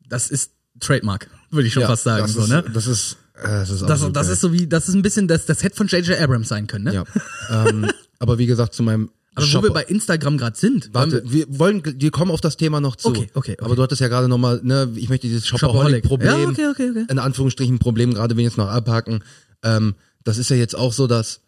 [0.10, 2.24] Das ist Trademark, würde ich schon fast sagen.
[2.24, 2.64] das So, ist, ne?
[2.74, 5.46] Das ist, äh, das ist, Das, das ist so wie, das ist ein bisschen, das,
[5.46, 6.20] das hätte von J.J.
[6.20, 6.94] Abrams sein können, ne?
[6.94, 7.04] Ja.
[7.50, 11.24] ähm, aber wie gesagt, zu meinem Aber Shop- wo wir bei Instagram gerade sind, Warte,
[11.26, 13.10] wir wollen, wir kommen auf das Thema noch zu.
[13.10, 13.58] Okay, okay, okay.
[13.66, 16.06] Aber du hattest ja gerade nochmal, ne, ich möchte dieses Shopaholic.
[16.06, 17.06] Shopaholic-Problem, Ja, okay, okay, okay.
[17.10, 19.24] in Anführungsstrichen Problem gerade wenigstens noch abhaken.
[19.64, 21.42] Ähm, das ist ja jetzt auch so, dass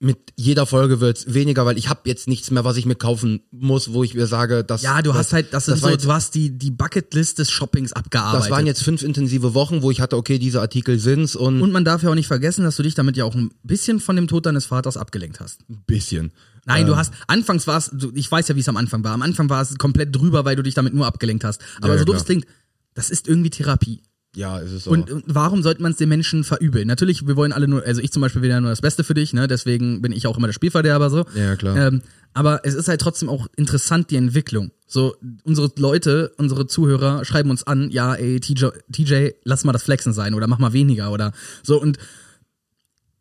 [0.00, 3.40] mit jeder Folge wird's weniger, weil ich habe jetzt nichts mehr, was ich mir kaufen
[3.50, 6.04] muss, wo ich mir sage, dass ja, du das, hast halt, das, das so, jetzt,
[6.04, 8.44] du hast die, die Bucketlist des Shoppings abgearbeitet.
[8.44, 11.72] das waren jetzt fünf intensive Wochen, wo ich hatte, okay, diese Artikel sind's und, Und
[11.72, 14.14] man darf ja auch nicht vergessen, dass du dich damit ja auch ein bisschen von
[14.14, 15.68] dem Tod deines Vaters abgelenkt hast.
[15.68, 16.30] ein bisschen.
[16.64, 16.88] Nein, Ähm.
[16.88, 19.12] du hast, anfangs war es, ich weiß ja, wie es am Anfang war.
[19.14, 21.60] Am Anfang war es komplett drüber, weil du dich damit nur abgelenkt hast.
[21.80, 22.46] Aber Ja, so doof es klingt,
[22.94, 24.02] das ist irgendwie Therapie.
[24.36, 24.90] Ja, es ist so.
[24.90, 26.86] Und, und warum sollte man es den Menschen verübeln?
[26.86, 29.14] Natürlich, wir wollen alle nur, also ich zum Beispiel will ja nur das Beste für
[29.14, 29.48] dich, ne?
[29.48, 31.24] Deswegen bin ich auch immer der Spielverderber so.
[31.34, 31.76] Ja, klar.
[31.76, 32.02] Ähm,
[32.34, 34.70] aber es ist halt trotzdem auch interessant, die Entwicklung.
[34.86, 39.82] So, unsere Leute, unsere Zuhörer schreiben uns an, ja, ey, TJ, TJ, lass mal das
[39.82, 41.98] Flexen sein oder mach mal weniger oder so und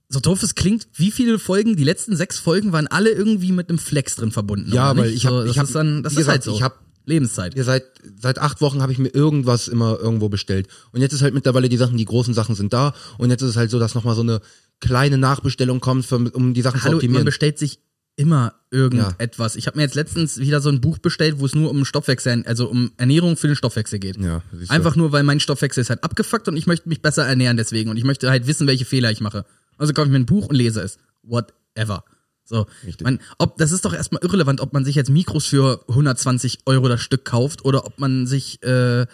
[0.09, 3.69] so doof es klingt, wie viele Folgen, die letzten sechs Folgen waren alle irgendwie mit
[3.69, 4.71] einem Flex drin verbunden.
[4.73, 6.53] Ja, weil ich hab- so, das ich hab- ist dann, das ist halt so.
[6.55, 7.55] ich hab- Lebenszeit.
[7.55, 7.85] Ja, seit,
[8.19, 10.67] seit acht Wochen habe ich mir irgendwas immer irgendwo bestellt.
[10.91, 12.93] Und jetzt ist halt mittlerweile die Sachen, die großen Sachen sind da.
[13.17, 14.41] Und jetzt ist es halt so, dass nochmal so eine
[14.79, 17.25] kleine Nachbestellung kommt, für, um die Sachen zu Hallo, man optimieren.
[17.25, 17.79] bestellt sich
[18.17, 19.55] immer irgendetwas.
[19.55, 22.43] Ich habe mir jetzt letztens wieder so ein Buch bestellt, wo es nur um Stoffwechsel,
[22.45, 24.17] also um Ernährung für den Stoffwechsel geht.
[24.17, 24.41] Ja.
[24.67, 27.89] Einfach nur, weil mein Stoffwechsel ist halt abgefuckt und ich möchte mich besser ernähren deswegen
[27.89, 29.45] und ich möchte halt wissen, welche Fehler ich mache.
[29.77, 30.97] Also kaufe ich mir ein Buch und lese es.
[31.21, 32.03] Whatever.
[32.47, 32.65] So,
[33.01, 36.87] man, ob, das ist doch erstmal irrelevant, ob man sich jetzt Mikros für 120 Euro
[36.87, 39.07] das Stück kauft oder ob man sich äh, einen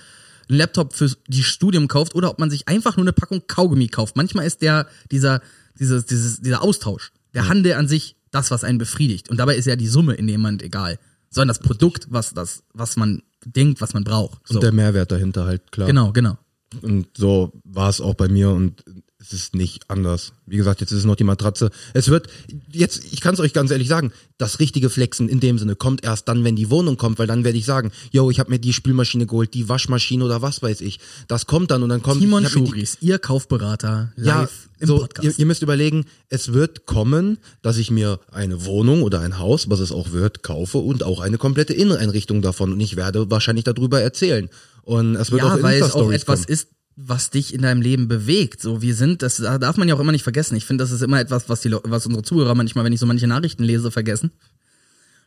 [0.48, 4.15] Laptop für die Studium kauft oder ob man sich einfach nur eine Packung Kaugummi kauft.
[4.15, 5.41] Manchmal ist der, dieser,
[5.80, 9.30] dieses, dieses, dieser Austausch, der Handel an sich, das, was einen befriedigt.
[9.30, 12.63] Und dabei ist ja die Summe in dem Moment egal, sondern das Produkt, was, das,
[12.74, 14.48] was man denkt, was man braucht.
[14.48, 14.56] So.
[14.56, 15.88] Und der Mehrwert dahinter halt, klar.
[15.88, 16.38] Genau, genau.
[16.82, 18.84] Und so war es auch bei mir und
[19.26, 20.34] es ist nicht anders.
[20.46, 21.72] Wie gesagt, jetzt ist es noch die Matratze.
[21.94, 22.28] Es wird,
[22.72, 26.04] jetzt, ich kann es euch ganz ehrlich sagen, das richtige Flexen in dem Sinne kommt
[26.04, 28.60] erst dann, wenn die Wohnung kommt, weil dann werde ich sagen, yo, ich habe mir
[28.60, 31.00] die Spülmaschine geholt, die Waschmaschine oder was weiß ich.
[31.30, 35.26] Das kommt dann und dann kommt die- Schuris, Ihr Kaufberater, live ja, im so, Podcast.
[35.26, 39.70] Ihr, ihr müsst überlegen, es wird kommen, dass ich mir eine Wohnung oder ein Haus,
[39.70, 42.74] was es auch wird, kaufe und auch eine komplette Inneneinrichtung davon.
[42.74, 44.50] Und ich werde wahrscheinlich darüber erzählen.
[44.82, 46.52] Und es wird ja, auf weil es auch etwas kommen.
[46.54, 48.62] ist, was dich in deinem Leben bewegt.
[48.62, 50.56] So, wir sind, das darf man ja auch immer nicht vergessen.
[50.56, 53.06] Ich finde, das ist immer etwas, was die, was unsere Zuhörer manchmal, wenn ich so
[53.06, 54.32] manche Nachrichten lese, vergessen.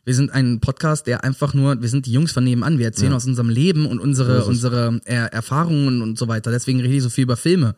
[0.05, 3.11] Wir sind ein Podcast, der einfach nur, wir sind die Jungs von nebenan, wir erzählen
[3.11, 6.49] aus unserem Leben und unsere, unsere er Erfahrungen und so weiter.
[6.49, 7.75] Deswegen rede ich so viel über Filme.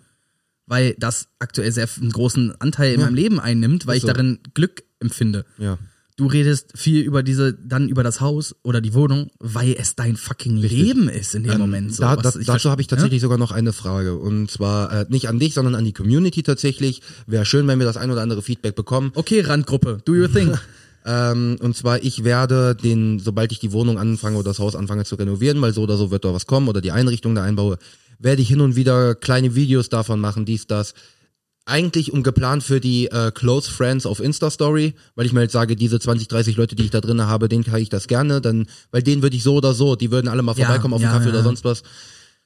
[0.68, 4.14] Weil das aktuell sehr einen großen Anteil in meinem Leben einnimmt, weil Ist ich so.
[4.14, 5.44] darin Glück empfinde.
[5.58, 5.80] Ja.
[6.20, 10.18] Du redest viel über diese, dann über das Haus oder die Wohnung, weil es dein
[10.18, 11.96] fucking Leben ist in dem Moment.
[11.96, 12.04] So.
[12.04, 14.18] Ähm, da, da, dazu habe ich tatsächlich sogar noch eine Frage.
[14.18, 17.02] Und zwar äh, nicht an dich, sondern an die Community tatsächlich.
[17.26, 19.14] Wäre schön, wenn wir das ein oder andere Feedback bekommen.
[19.16, 20.58] Okay, Randgruppe, do your thing.
[21.06, 25.06] Ähm, und zwar, ich werde den, sobald ich die Wohnung anfange oder das Haus anfange
[25.06, 27.78] zu renovieren, weil so oder so wird da was kommen oder die Einrichtung da einbaue,
[28.20, 30.94] werde ich hin und wieder kleine Videos davon machen, dies, das.
[31.70, 35.76] Eigentlich um geplant für die äh, Close Friends auf Insta-Story, weil ich mir halt sage,
[35.76, 38.68] diese 20, 30 Leute, die ich da drin habe, denen kann ich das gerne, dann,
[38.92, 41.12] weil denen würde ich so oder so, die würden alle mal Ja, vorbeikommen auf einen
[41.12, 41.36] ja, Kaffee ja.
[41.36, 41.84] oder sonst was.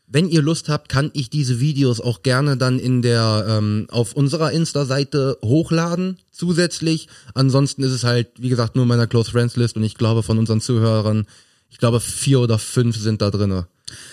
[0.07, 4.13] Wenn ihr Lust habt, kann ich diese Videos auch gerne dann in der ähm, auf
[4.13, 7.07] unserer Insta-Seite hochladen zusätzlich.
[7.33, 10.21] Ansonsten ist es halt, wie gesagt, nur in meiner Close Friends List und ich glaube
[10.21, 11.25] von unseren Zuhörern,
[11.69, 13.67] ich glaube vier oder fünf sind da drinne.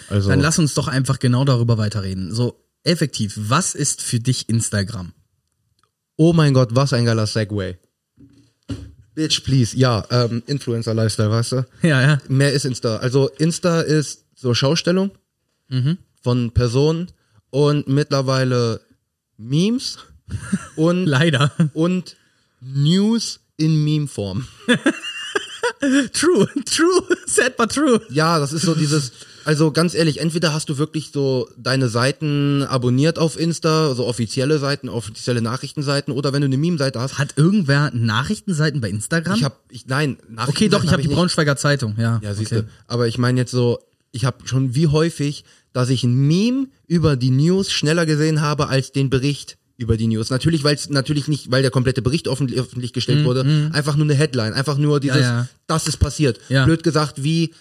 [0.09, 2.33] Also Dann lass uns doch einfach genau darüber weiterreden.
[2.33, 5.13] So, effektiv, was ist für dich Instagram?
[6.21, 7.79] oh mein Gott, was ein geiler Segway.
[9.15, 9.75] Bitch, please.
[9.75, 11.67] Ja, ähm, Influencer Lifestyle, weißt du?
[11.81, 12.19] Ja, ja.
[12.29, 12.97] Mehr ist Insta.
[12.99, 15.13] Also Insta ist so Schaustellung
[16.23, 17.11] von Personen
[17.49, 18.83] und mittlerweile
[19.39, 19.99] Memes
[20.77, 21.53] und Leider.
[21.73, 22.17] und
[22.61, 24.47] News in Meme-Form.
[26.13, 28.01] True, true, sad but true.
[28.11, 29.13] Ja, das ist so dieses,
[29.45, 34.59] also ganz ehrlich, entweder hast du wirklich so deine Seiten abonniert auf Insta, so offizielle
[34.59, 37.19] Seiten, offizielle Nachrichtenseiten, oder wenn du eine Meme-Seite hast.
[37.19, 39.37] Hat irgendwer Nachrichtenseiten bei Instagram?
[39.37, 41.17] Ich hab, ich, nein, okay, doch, ich habe hab die nicht.
[41.17, 42.21] Braunschweiger Zeitung, ja.
[42.23, 42.63] Ja, siehst okay.
[42.63, 42.69] du.
[42.87, 43.79] Aber ich meine jetzt so,
[44.13, 48.69] ich habe schon wie häufig, dass ich ein Meme über die News schneller gesehen habe
[48.69, 50.29] als den Bericht über die News.
[50.29, 54.05] Natürlich, weil es natürlich nicht, weil der komplette Bericht öffentlich, öffentlich gestellt wurde, einfach nur
[54.05, 55.49] eine Headline, einfach nur dieses, Mhm, ja.
[55.67, 56.39] das ist passiert.
[56.51, 56.67] Ja.
[56.67, 57.55] Blöd gesagt, wie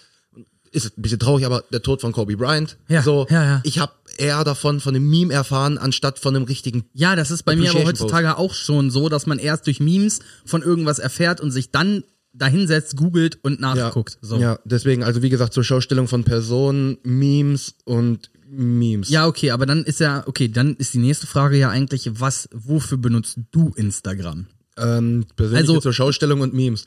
[0.72, 2.78] ist ein bisschen traurig, aber der Tod von Kobe Bryant.
[2.88, 3.62] Ja, so, ja, ja.
[3.64, 6.86] ich habe eher davon von einem Meme erfahren, anstatt von einem richtigen.
[6.94, 10.20] Ja, das ist bei mir aber heutzutage auch schon so, dass man erst durch Memes
[10.46, 12.04] von irgendwas erfährt und sich dann
[12.34, 14.18] dahinsetzt, googelt und nachguckt.
[14.22, 14.38] So.
[14.38, 19.10] Ja, deswegen, also wie gesagt, zur Schaustellung von Personen, Memes und Memes.
[19.10, 22.50] Ja, okay, aber dann ist ja, okay, dann ist die nächste Frage ja eigentlich, was,
[22.54, 24.48] wofür benutzt du Instagram?
[24.80, 26.86] Ähm, persönlich Also- zur Schaustellung und Memes.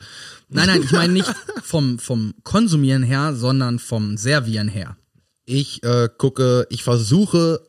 [0.49, 4.97] Nein, nein, ich meine nicht vom, vom Konsumieren her, sondern vom Servieren her.
[5.45, 7.61] Ich äh, gucke, ich versuche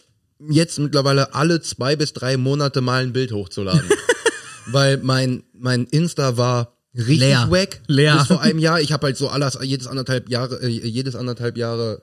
[0.49, 3.89] jetzt mittlerweile alle zwei bis drei Monate mal ein Bild hochzuladen.
[4.67, 7.47] Weil mein, mein Insta war richtig Leer.
[7.51, 8.17] wack Leer.
[8.19, 8.81] bis vor einem Jahr.
[8.81, 12.03] Ich habe halt so alles, jedes anderthalb Jahre, äh, jedes anderthalb Jahre.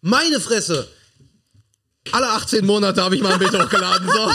[0.00, 0.86] Meine Fresse!
[2.12, 4.08] Alle 18 Monate habe ich mal ein Bild hochgeladen.
[4.08, 4.30] So.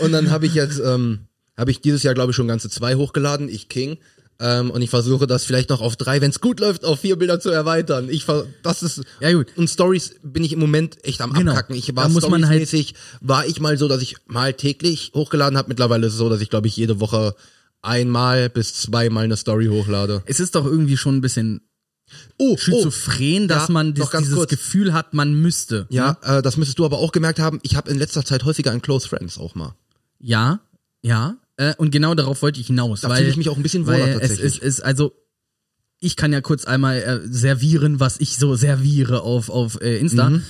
[0.04, 1.20] Und dann habe ich jetzt, ähm,
[1.56, 3.48] habe ich dieses Jahr, glaube ich, schon ganze zwei hochgeladen.
[3.48, 3.98] Ich King.
[4.42, 7.16] Ähm, und ich versuche das vielleicht noch auf drei, wenn es gut läuft, auf vier
[7.16, 8.08] Bilder zu erweitern.
[8.08, 9.48] Ich ver das ist Ja, gut.
[9.56, 11.50] und Stories bin ich im Moment echt am Genau.
[11.50, 11.76] abkacken.
[11.76, 12.66] Ich war muss man halt-
[13.20, 15.68] war ich mal so, dass ich mal täglich hochgeladen habe.
[15.68, 17.34] Mittlerweile ist es so, dass ich glaube ich jede Woche
[17.82, 20.22] einmal bis zweimal eine Story hochlade.
[20.24, 21.60] Es ist doch irgendwie schon ein bisschen
[22.38, 24.50] Oh, schizophren, dass Ja, man dies, dieses kurz.
[24.50, 25.86] Gefühl hat, man müsste.
[25.90, 27.60] Ja, äh, das müsstest du aber auch gemerkt haben.
[27.62, 29.74] Ich habe in letzter Zeit häufiger an Close Friends auch mal.
[30.18, 30.60] Ja,
[31.02, 31.36] ja.
[31.56, 33.02] Äh, und genau darauf wollte ich hinaus.
[33.02, 34.44] Da weil, fühle ich mich auch ein bisschen wohler weil es tatsächlich.
[34.46, 35.12] ist, ist, also,
[36.00, 40.30] ich kann ja kurz einmal äh, servieren, was ich so serviere auf, auf äh, Insta.
[40.30, 40.42] Mhm.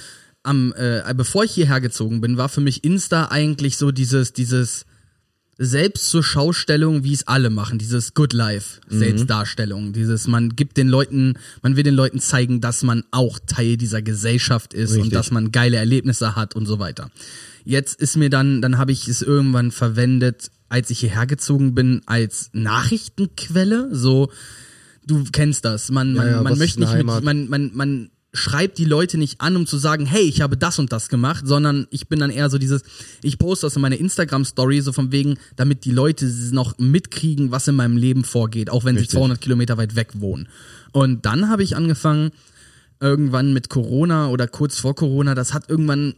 [0.43, 4.87] Am, äh, bevor ich hierher gezogen bin, war für mich Insta eigentlich so dieses, dieses
[5.63, 8.99] selbst zur Schaustellung, wie es alle machen, dieses Good Life Mhm.
[8.99, 13.77] Selbstdarstellung, dieses man gibt den Leuten, man will den Leuten zeigen, dass man auch Teil
[13.77, 15.13] dieser Gesellschaft ist und Richtig.
[15.13, 17.11] dass man geile Erlebnisse hat und so weiter.
[17.63, 22.01] Jetzt ist mir dann, dann habe ich es irgendwann verwendet, als ich hierher gezogen bin,
[22.07, 24.33] als Nachrichtenquelle, so
[25.07, 28.79] du kennst das, man man, ja, man was möchte nicht mit, man man man schreibt
[28.79, 31.87] die Leute nicht an, um zu sagen, hey, ich habe das und das gemacht, sondern
[31.91, 32.83] ich bin dann eher so dieses,
[33.23, 37.67] ich poste das in meine Instagram-Story, so von wegen, damit die Leute noch mitkriegen, was
[37.67, 39.11] in meinem Leben vorgeht, auch wenn Richtig.
[39.11, 40.49] sie 200 Kilometer weit weg wohnen.
[40.93, 42.31] Und dann habe ich angefangen,
[43.01, 46.15] irgendwann mit Corona oder kurz vor Corona, das hat irgendwann,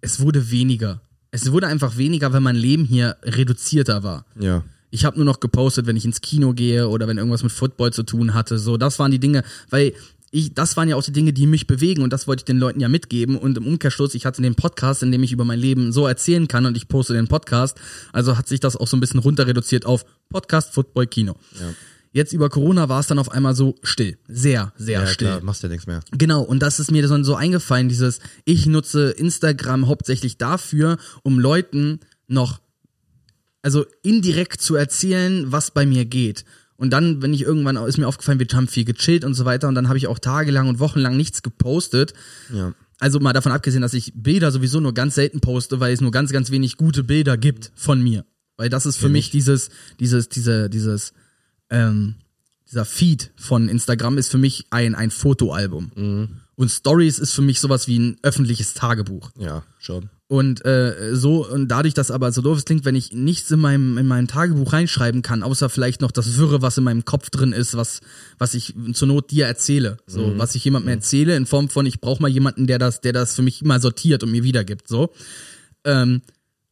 [0.00, 1.00] es wurde weniger.
[1.32, 4.26] Es wurde einfach weniger, weil mein Leben hier reduzierter war.
[4.38, 4.64] Ja.
[4.90, 7.92] Ich habe nur noch gepostet, wenn ich ins Kino gehe oder wenn irgendwas mit Football
[7.92, 8.58] zu tun hatte.
[8.58, 9.94] So, das waren die Dinge, weil
[10.32, 12.58] ich, das waren ja auch die Dinge, die mich bewegen und das wollte ich den
[12.58, 13.36] Leuten ja mitgeben.
[13.36, 16.46] Und im Umkehrschluss, ich hatte den Podcast, in dem ich über mein Leben so erzählen
[16.46, 17.78] kann und ich poste den Podcast.
[18.12, 21.34] Also hat sich das auch so ein bisschen runter reduziert auf Podcast, Football, Kino.
[22.12, 24.18] Jetzt über Corona war es dann auf einmal so still.
[24.28, 25.28] Sehr, sehr Ja, still.
[25.28, 26.00] klar, machst ja nichts mehr.
[26.12, 31.38] Genau, und das ist mir so, so eingefallen, dieses, ich nutze Instagram hauptsächlich dafür, um
[31.38, 32.60] Leuten noch,
[33.62, 36.44] also indirekt zu erzählen, was bei mir geht.
[36.80, 39.68] Und dann, wenn ich irgendwann, ist mir aufgefallen, wir haben viel gechillt und so weiter
[39.68, 42.14] und dann habe ich auch tagelang und wochenlang nichts gepostet.
[42.50, 42.72] Ja.
[42.98, 46.10] Also mal davon abgesehen, dass ich Bilder sowieso nur ganz selten poste, weil es nur
[46.10, 48.24] ganz, ganz wenig gute Bilder gibt von mir.
[48.56, 49.68] Weil das ist für mich dieses,
[50.00, 51.12] dieses, diese, dieses,
[51.68, 52.14] ähm,
[52.66, 55.92] dieser Feed von Instagram ist für mich ein, ein Fotoalbum.
[56.54, 59.32] Und Stories ist für mich sowas wie ein öffentliches Tagebuch.
[59.36, 60.08] Ja, schon.
[60.30, 63.58] Und äh, so, und dadurch, dass aber so doof es klingt, wenn ich nichts in
[63.58, 67.30] meinem, in meinem Tagebuch reinschreiben kann, außer vielleicht noch das Wirre, was in meinem Kopf
[67.30, 68.00] drin ist, was,
[68.38, 69.96] was ich zur Not dir erzähle.
[70.06, 73.12] So, was ich jemandem erzähle, in Form von, ich brauche mal jemanden, der das, der
[73.12, 74.86] das für mich mal sortiert und mir wiedergibt.
[74.86, 75.10] So.
[75.82, 76.22] Ähm,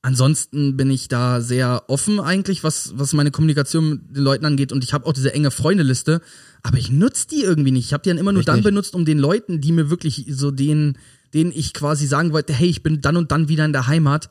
[0.03, 4.73] ansonsten bin ich da sehr offen eigentlich, was, was meine Kommunikation mit den Leuten angeht.
[4.73, 6.21] Und ich habe auch diese enge Freundeliste,
[6.62, 7.87] aber ich nutze die irgendwie nicht.
[7.87, 10.27] Ich habe die dann immer nur Ich dann benutzt, um den Leuten, die mir wirklich
[10.29, 10.97] so den,
[11.35, 14.29] denen ich quasi sagen wollte, hey, ich bin dann und dann wieder in der Heimat,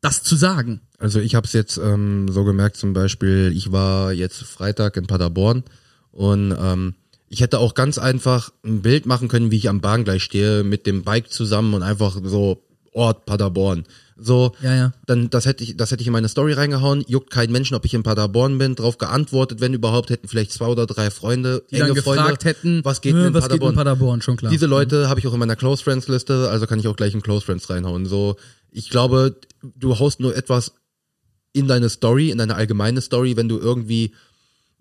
[0.00, 0.80] das zu sagen.
[0.98, 5.06] Also ich habe es jetzt ähm, so gemerkt, zum Beispiel, ich war jetzt Freitag in
[5.06, 5.64] Paderborn
[6.10, 6.94] und ähm,
[7.28, 10.86] ich hätte auch ganz einfach ein Bild machen können, wie ich am Bahngleis stehe, mit
[10.86, 13.84] dem Bike zusammen und einfach so Ort Paderborn.
[14.16, 14.92] So, Ja, ja.
[15.06, 17.84] dann das hätte ich, das hätte ich in meine Story reingehauen, juckt kein Menschen, ob
[17.84, 21.78] ich in Paderborn bin, drauf geantwortet, wenn überhaupt, hätten vielleicht zwei oder drei Freunde, Die
[21.78, 23.72] dann gefragt Freunde, hätten, was geht denn in was geht Paderborn?
[23.72, 24.52] in Paderborn, schon klar.
[24.52, 27.12] Diese Leute habe ich auch in meiner Close Friends Liste, also kann ich auch gleich
[27.12, 28.06] in Close Friends reinhauen.
[28.06, 28.36] So,
[28.70, 30.74] ich glaube, du haust nur etwas
[31.52, 34.14] in deine Story, in deine allgemeine Story, wenn du irgendwie,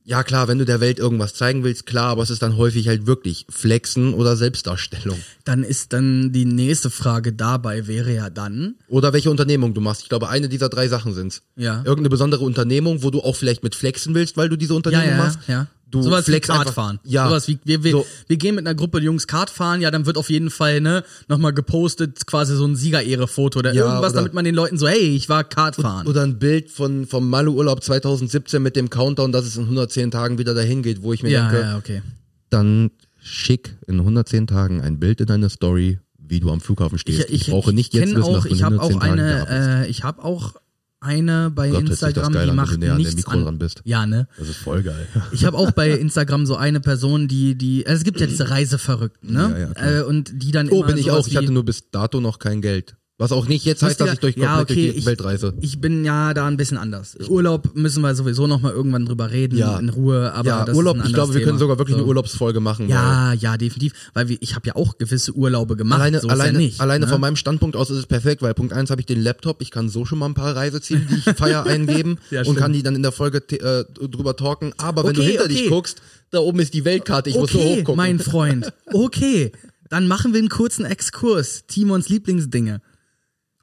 [0.03, 2.87] ja klar, wenn du der Welt irgendwas zeigen willst, klar, aber es ist dann häufig
[2.87, 5.17] halt wirklich Flexen oder Selbstdarstellung.
[5.45, 10.01] Dann ist dann die nächste Frage dabei wäre ja dann, Oder welche Unternehmung du machst.
[10.01, 11.41] Ich glaube, eine dieser drei Sachen sind's.
[11.55, 11.77] Ja.
[11.79, 15.09] Irgendeine besondere Unternehmung, wo du auch vielleicht mit flexen willst, weil du diese ja, Unternehmung
[15.09, 15.39] ja, machst.
[15.47, 15.67] ja.
[15.93, 16.99] Du Sowas wie Kart einfach- fahren.
[17.03, 17.27] Ja.
[17.29, 18.05] Sowas wie, wir, wir, So.
[18.27, 21.03] wir gehen mit einer Gruppe Jungs Kart fahren, ja, dann wird auf jeden Fall, ne,
[21.27, 24.87] nochmal gepostet, quasi so ein Siegerehre-Foto oder Ja, irgendwas, oder- damit man den Leuten so,
[24.87, 26.07] hey, ich war Kart fahren.
[26.07, 30.39] Oder ein Bild von, vom Malle-Urlaub 2017 mit dem Countdown, dass es in 110 Tagen
[30.39, 32.01] wieder dahin geht, wo ich mir ja, denke, ja, okay.
[32.49, 32.89] dann
[33.21, 37.29] schick in 110 Tagen ein Bild in deine Story, wie du am Flughafen stehst.
[37.29, 39.19] Ich, brauche nicht jetzt kenn wissen, auch, dass du in ich habe 110 auch Tagen
[39.21, 40.55] eine, äh, ich habe auch
[41.03, 43.43] eine bei Gott, Instagram, die an, macht näher an dem nichts Mikro an.
[43.43, 43.81] dran bist.
[43.85, 44.27] Ja, ne?
[44.37, 45.07] Das ist voll geil.
[45.31, 48.49] Ich habe auch bei Instagram so eine Person, die, die, also es gibt ja diese
[48.49, 49.71] Reiseverrückten, ne?
[49.77, 51.27] Ja, ja, äh, und die dann Oh, bin ich auch.
[51.27, 52.95] Ich hatte nur bis dato noch kein Geld.
[53.19, 55.23] Was auch nicht jetzt heißt, dass ich durch ja, komplett okay, durch die ich, Welt
[55.23, 55.53] reise.
[55.61, 57.15] Ich bin ja da ein bisschen anders.
[57.29, 59.77] Urlaub müssen wir sowieso noch mal irgendwann drüber reden, Ja.
[59.77, 61.99] in Ruhe, aber Ja, das Urlaub, ich glaube, wir können sogar wirklich so.
[62.01, 62.89] eine Urlaubsfolge machen.
[62.89, 66.53] Ja, ja, definitiv, weil wir, ich habe ja auch gewisse Urlaube gemacht, Alleine, so alleine,
[66.53, 66.81] ja nicht.
[66.81, 67.11] alleine ne?
[67.11, 69.69] von meinem Standpunkt aus ist es perfekt, weil Punkt eins habe ich den Laptop, ich
[69.69, 72.81] kann so schon mal ein paar Reiseziele, die ich feier, eingeben Ja, und kann die
[72.81, 74.73] dann in der Folge äh, drüber talken.
[74.77, 75.53] Aber wenn du Okay, hinter okay.
[75.53, 77.95] dich guckst, da oben ist die Weltkarte, ich muss Okay, hochgucken.
[77.95, 78.73] mein Freund.
[78.91, 79.51] Okay,
[79.89, 81.65] dann machen wir einen kurzen Exkurs.
[81.67, 82.81] Timons Lieblingsdinge.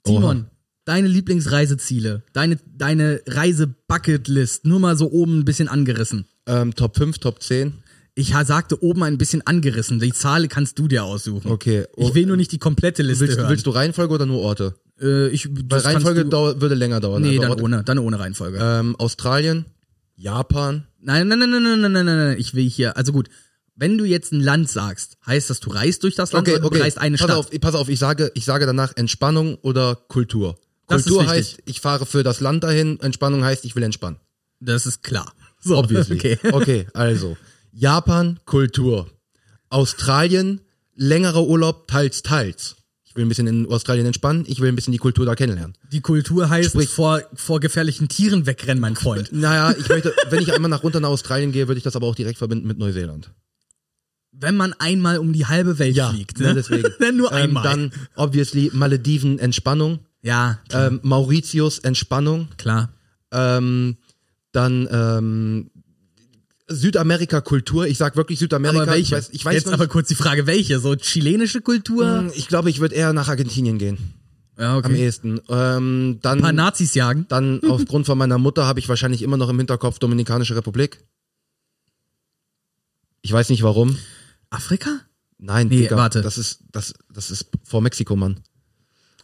[0.07, 0.51] Simon, Oha.
[0.85, 6.27] deine Lieblingsreiseziele, deine, deine Reise-Bucketlist, nur mal so oben ein bisschen angerissen.
[6.47, 7.75] Ähm, Top 5, Top 10.
[8.15, 10.01] Ich sagte oben ein bisschen angerissen.
[10.01, 11.51] Die Zahl kannst du dir aussuchen.
[11.51, 11.87] Okay.
[11.97, 13.49] Oh, ich will nur nicht die komplette Liste willst, hören.
[13.49, 14.75] Willst du Reihenfolge oder nur Orte?
[15.01, 17.23] Äh, ich, Weil Reihenfolge du, würde länger dauern.
[17.23, 18.59] Nee, dann ohne, dann ohne Reihenfolge.
[18.61, 19.65] Ähm, Australien,
[20.17, 20.87] Japan.
[21.01, 22.37] Nein, nein, nein, nein, nein, nein, nein, nein.
[22.39, 23.29] Ich will hier, also gut,
[23.77, 26.61] wenn du jetzt ein Land sagst, heißt das, du reist durch das Land Okay, oder
[26.63, 26.83] du okay.
[26.83, 27.37] reist eine pass Stadt?
[27.37, 30.59] auf, pass auf, ich sage, ich sage danach Entspannung oder Kultur.
[30.87, 34.19] Kultur heißt, ich fahre für das Land dahin, Entspannung heißt, ich will entspannen.
[34.61, 35.33] Das ist klar.
[35.63, 36.17] So, Obviously.
[36.17, 36.39] Okay.
[36.53, 37.37] okay, also.
[37.73, 39.11] Japan, Kultur.
[39.69, 40.63] Australien,
[40.95, 42.77] längerer Urlaub, teils, teils.
[43.05, 45.77] Ich will ein bisschen in Australien entspannen, ich will ein bisschen die Kultur da kennenlernen.
[45.93, 49.33] Die Kultur heißt Sprich- vor, vor gefährlichen Tieren wegrennen, mein Freund.
[49.33, 52.07] Naja, ich möchte, wenn ich einmal nach runter nach Australien gehe, würde ich das aber
[52.07, 53.31] auch direkt verbinden mit Neuseeland.
[54.41, 56.49] Wenn man einmal um die halbe Welt fliegt, ne?
[56.49, 56.89] ne, deswegen.
[56.99, 57.63] Dann nur ähm, einmal.
[57.63, 60.01] Dann, obviously, Malediven, Entspannung.
[60.23, 60.59] ja.
[60.73, 62.49] Ähm, Mauritius, Entspannung.
[62.57, 62.91] klar.
[63.33, 63.97] Ähm,
[64.53, 65.71] dann ähm,
[66.67, 67.87] Südamerika Kultur.
[67.87, 68.83] Ich sag wirklich Südamerika.
[68.83, 69.03] Aber welche?
[69.03, 70.81] Ich weiß, ich weiß Jetzt aber kurz die Frage, welche?
[70.81, 72.19] So chilenische Kultur?
[72.19, 73.99] Hm, Ich glaube, ich würde eher nach Argentinien gehen.
[74.59, 74.97] Ja, Am okay.
[75.05, 75.41] ehesten.
[75.49, 77.27] Ähm, dann, Ein paar Nazis jagen.
[77.29, 80.99] dann aufgrund von meiner Mutter habe ich wahrscheinlich immer noch im Hinterkopf Dominikanische Republik.
[83.23, 83.97] Ich weiß nicht warum.
[84.51, 85.01] Afrika?
[85.39, 86.21] Nein, Nee, Digga, warte.
[86.23, 88.41] das ist das das ist vor Mexiko, Mann.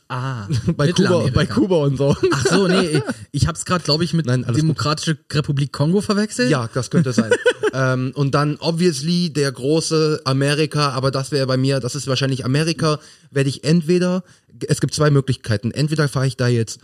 [0.08, 2.16] Ah, Bei Kuba, bei Kuba und so.
[2.32, 4.62] Ach so, nee, ich hab's gerade, glaube ich, mit Nein, alles gut.
[4.62, 6.48] Demokratische Republik Kongo verwechselt.
[6.48, 7.32] Ja, das könnte sein.
[7.72, 12.44] ähm, und dann obviously der große Amerika, aber das wäre bei mir, das ist wahrscheinlich
[12.44, 13.00] Amerika,
[13.32, 14.22] werde ich entweder,
[14.68, 16.78] es gibt zwei Möglichkeiten, entweder fahre ich da jetzt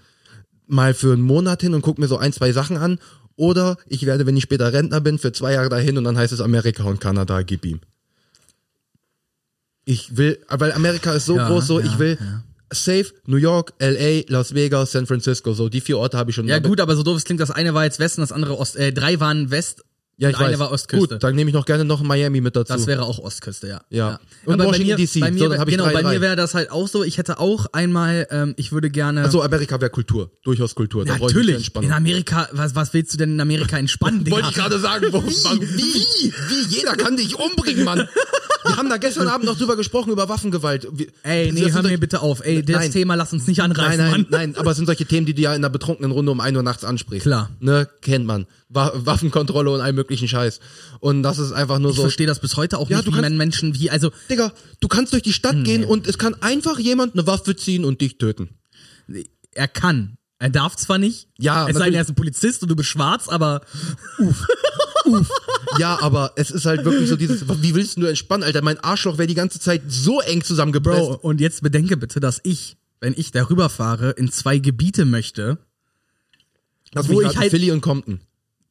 [0.67, 2.99] mal für einen Monat hin und gucke mir so ein, zwei Sachen an,
[3.37, 6.33] oder ich werde, wenn ich später Rentner bin, für zwei Jahre dahin und dann heißt
[6.33, 7.81] es Amerika und Kanada, gib ihm.
[9.85, 12.43] Ich will, weil Amerika ist so Ja, groß, so ja, ich will ja.
[12.73, 16.47] safe New York, LA, Las Vegas, San Francisco, so die vier Orte habe ich schon.
[16.47, 18.77] Ja gut, aber so doof es klingt, das eine war jetzt Westen, das andere Ost,
[18.77, 19.83] äh, drei waren West
[20.19, 20.59] Ja, ich eine weiß.
[20.61, 21.15] war Ostküste.
[21.15, 22.73] Gut, dann nehme ich noch gerne noch Miami mit dazu.
[22.73, 23.81] Das wäre auch Ostküste, ja.
[23.91, 24.21] Ja.
[24.45, 25.19] Und Aber Washington DC.
[25.21, 26.13] Bei mir, So, dann hab ich genau, drei, bei drei.
[26.15, 27.03] mir wäre das halt auch so.
[27.03, 29.29] Ich hätte auch einmal, ähm, ich würde gerne.
[29.33, 30.31] so, Amerika wäre Kultur.
[30.45, 31.05] Durchaus Kultur.
[31.05, 31.75] Da brauche ich mich natürlich.
[31.81, 34.25] In Amerika, was, was willst du denn in Amerika entspannen?
[34.31, 38.07] Wollte ich gerade sagen, wo, wie, wie, wie, jeder kann dich umbringen, Mann.
[38.65, 40.87] Wir haben da gestern Abend noch drüber gesprochen, über Waffengewalt.
[40.93, 42.45] Wir, Ey, nee, hör mir bitte auf.
[42.45, 42.93] Ey, das Nein.
[42.93, 45.43] Thema lass uns nicht anreißen, Nein, nein, nein, aber es sind solche Themen, die du
[45.43, 47.25] ja in einer betrunkenen Runde um 1 Uhr nachts ansprichst.
[47.25, 47.51] Klar.
[47.61, 48.47] Ne, kennt man.
[48.69, 50.61] Wa Waffenkontrolle und allen möglichen Scheiß.
[51.01, 52.03] Und das ist einfach nur Ich so.
[52.03, 54.89] verstehe das bis heute auch Ja, nicht, du wie kannst- Menschen wie, also, Digga, du
[54.89, 58.19] kannst durch die Stadt gehen und es kann einfach jemand eine Waffe ziehen und dich
[58.19, 58.51] töten.
[59.55, 60.17] er kann.
[60.39, 61.29] Er darf zwar nicht.
[61.39, 63.61] Ja, Es sei denn, er ist ein Polizist und du bist schwarz, aber
[65.79, 68.63] Ja, aber es ist halt wirklich so dieses, wie willst du entspannen, Alter?
[68.63, 70.99] Mein Arschloch wäre die ganze Zeit so eng zusammengepresst.
[71.01, 75.59] Bro, und jetzt bedenke bitte, dass ich, wenn ich darüber fahre, in zwei Gebiete möchte,
[76.93, 78.21] Lass wo ich halt- Philly und Compton.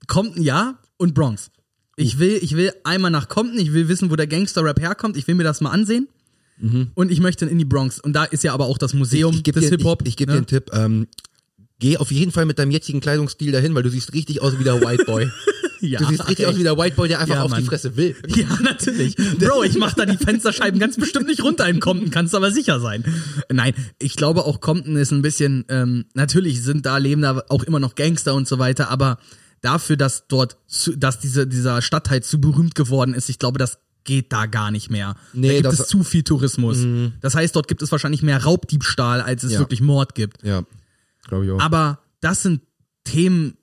[0.08, 1.50] Compton ja und Bronx.
[1.98, 5.28] Ich will, ich will einmal nach Compton, ich will wissen, wo der Gangster-Rap herkommt, ich
[5.28, 6.08] will mir das mal ansehen.
[6.94, 8.00] Und ich möchte in die Bronx.
[8.00, 9.38] Und da ist ja aber auch das Museum Mhm.
[9.38, 10.04] ich geb des dir, Hip-Hop.
[10.04, 10.36] Ich, ich gebe ne?
[10.36, 10.70] dir einen Tipp.
[10.74, 11.08] Ähm,
[11.80, 14.64] geh auf jeden Fall mit deinem jetzigen Kleidungsstil dahin, weil du siehst richtig aus wie
[14.64, 15.28] der White Boy.
[15.82, 17.66] ja, Du siehst richtig aus wie der White Boy, der einfach Ja, auf die Mann.
[17.66, 18.16] Fresse will.
[18.28, 19.16] Ja, natürlich.
[19.16, 22.80] Bro, ich mach da die Fensterscheiben ganz bestimmt nicht runter in Compton, kannst aber sicher
[22.80, 23.04] sein.
[23.52, 27.64] Nein, ich glaube auch Compton ist ein bisschen, ähm, natürlich sind da, leben da auch
[27.64, 29.18] immer noch Gangster und so weiter, aber
[29.62, 33.80] dafür, dass dort, zu, dass diese, dieser Stadtteil zu berühmt geworden ist, ich glaube, das
[34.04, 35.16] geht da gar nicht mehr.
[35.34, 35.82] Nee, da gibt das- Mhm.
[35.82, 36.78] es zu viel Tourismus.
[37.22, 39.60] Das heißt, dort gibt es wahrscheinlich mehr Raubdiebstahl, als es Ja.
[39.60, 40.42] wirklich Mord gibt.
[40.44, 40.64] Ja,
[41.28, 41.60] glaube ich auch.
[41.60, 42.62] Aber das sind
[43.04, 43.58] Themen,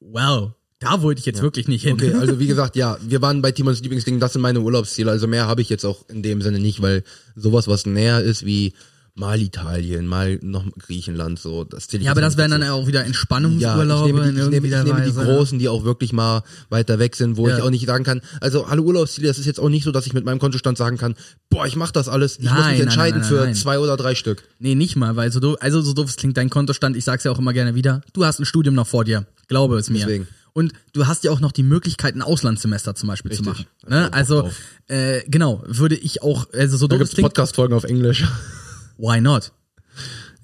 [0.00, 1.94] well, da wollte ich jetzt wirklich nicht hin.
[1.94, 5.26] Okay, also wie gesagt, ja, wir waren bei Timons Lieblingsding, das sind meine Urlaubsziele, also
[5.26, 7.04] mehr habe ich jetzt auch in dem Sinne nicht, weil
[7.36, 8.72] sowas, was näher ist wie
[9.14, 12.86] mal Italien, mal noch Griechenland, so, das zähle ich Ja, aber das wären dann auch
[12.86, 16.14] wieder ja, ich Entspannungsurlaube nehme, die, ich, nehme, ich nehme die großen, die auch wirklich
[16.14, 17.58] mal weiter weg sind, wo Ja.
[17.58, 20.06] ich auch nicht sagen kann, also alle Urlaubsziele, das ist jetzt auch nicht so, dass
[20.06, 21.14] ich mit meinem Kontostand sagen kann,
[21.50, 23.78] boah, ich mache das alles, ich muss Nein, mich nein, entscheiden nein, nein, für zwei
[23.78, 24.44] oder drei Stück.
[24.58, 27.24] Nee, nicht mal, weil so doof, also so doof es klingt dein Kontostand, ich sag's
[27.24, 29.98] ja auch immer gerne wieder, du hast ein Studium noch vor dir, glaube es mir.
[30.06, 30.26] Deswegen.
[30.54, 33.66] Und du hast ja auch noch die Möglichkeit, ein Auslandssemester zum Beispiel zu Richtig.
[33.66, 33.66] machen.
[33.80, 34.12] Ich auch Ne?
[34.12, 34.50] Also,
[34.88, 38.24] äh, genau, würde ich auch, also so Da doof es Podcast-Folgen auf Englisch.
[38.98, 39.52] why not?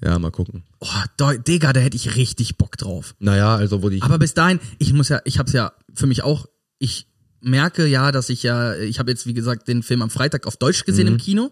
[0.03, 0.63] Ja, mal gucken.
[0.79, 3.15] Oh, da, Digga, da hätte ich richtig Bock drauf.
[3.19, 6.23] Naja, also wo die, Aber bis dahin, ich muss ja, ich hab's ja für mich
[6.23, 6.47] auch,
[6.79, 7.05] ich
[7.41, 10.57] merke ja, dass ich ja, ich habe jetzt wie gesagt den Film am Freitag auf
[10.57, 11.13] Deutsch gesehen Mhm.
[11.13, 11.51] im Kino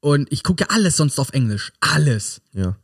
[0.00, 2.40] und ich gucke alles sonst auf Englisch, alles.
[2.52, 2.76] ja.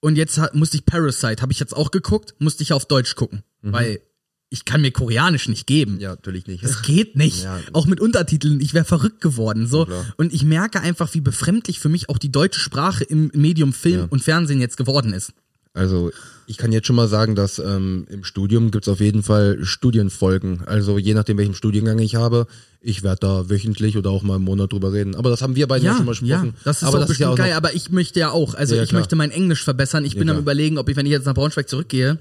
[0.00, 3.42] Und jetzt musste ich Parasite, habe ich jetzt auch geguckt, musste ich auf Deutsch gucken,
[3.72, 4.00] weil
[4.48, 5.94] ich kann mir Koreanisch nicht geben.
[5.94, 6.00] Mhm.
[6.00, 6.62] Ja, natürlich nicht.
[6.64, 7.42] Das geht nicht.
[7.44, 7.58] Ja.
[7.72, 8.60] Auch mit Untertiteln.
[8.60, 9.66] Ich wäre verrückt geworden.
[9.66, 9.86] So.
[9.86, 10.04] klar.
[10.16, 14.00] Und ich merke einfach, wie befremdlich für mich auch die deutsche Sprache im Medium Film
[14.00, 14.06] Ja.
[14.08, 15.32] und Fernsehen jetzt geworden ist.
[15.74, 16.10] Also
[16.46, 20.62] ich kann jetzt schon mal sagen, dass ähm, im Studium gibt's auf jeden Fall Studienfolgen.
[20.64, 22.46] Also je nachdem, welchen Studiengang ich habe,
[22.80, 25.16] ich werde da wöchentlich oder auch mal im Monat drüber reden.
[25.16, 26.54] Aber das haben wir beide ja, schon mal besprochen.
[26.64, 28.84] das ist aber das bestimmt ja auch geil, aber ich möchte ja auch, also Ja,
[28.84, 29.00] ich klar.
[29.02, 30.04] möchte mein Englisch verbessern.
[30.04, 32.20] Ich bin am überlegen, ob ich, wenn ich jetzt nach Braunschweig zurückgehe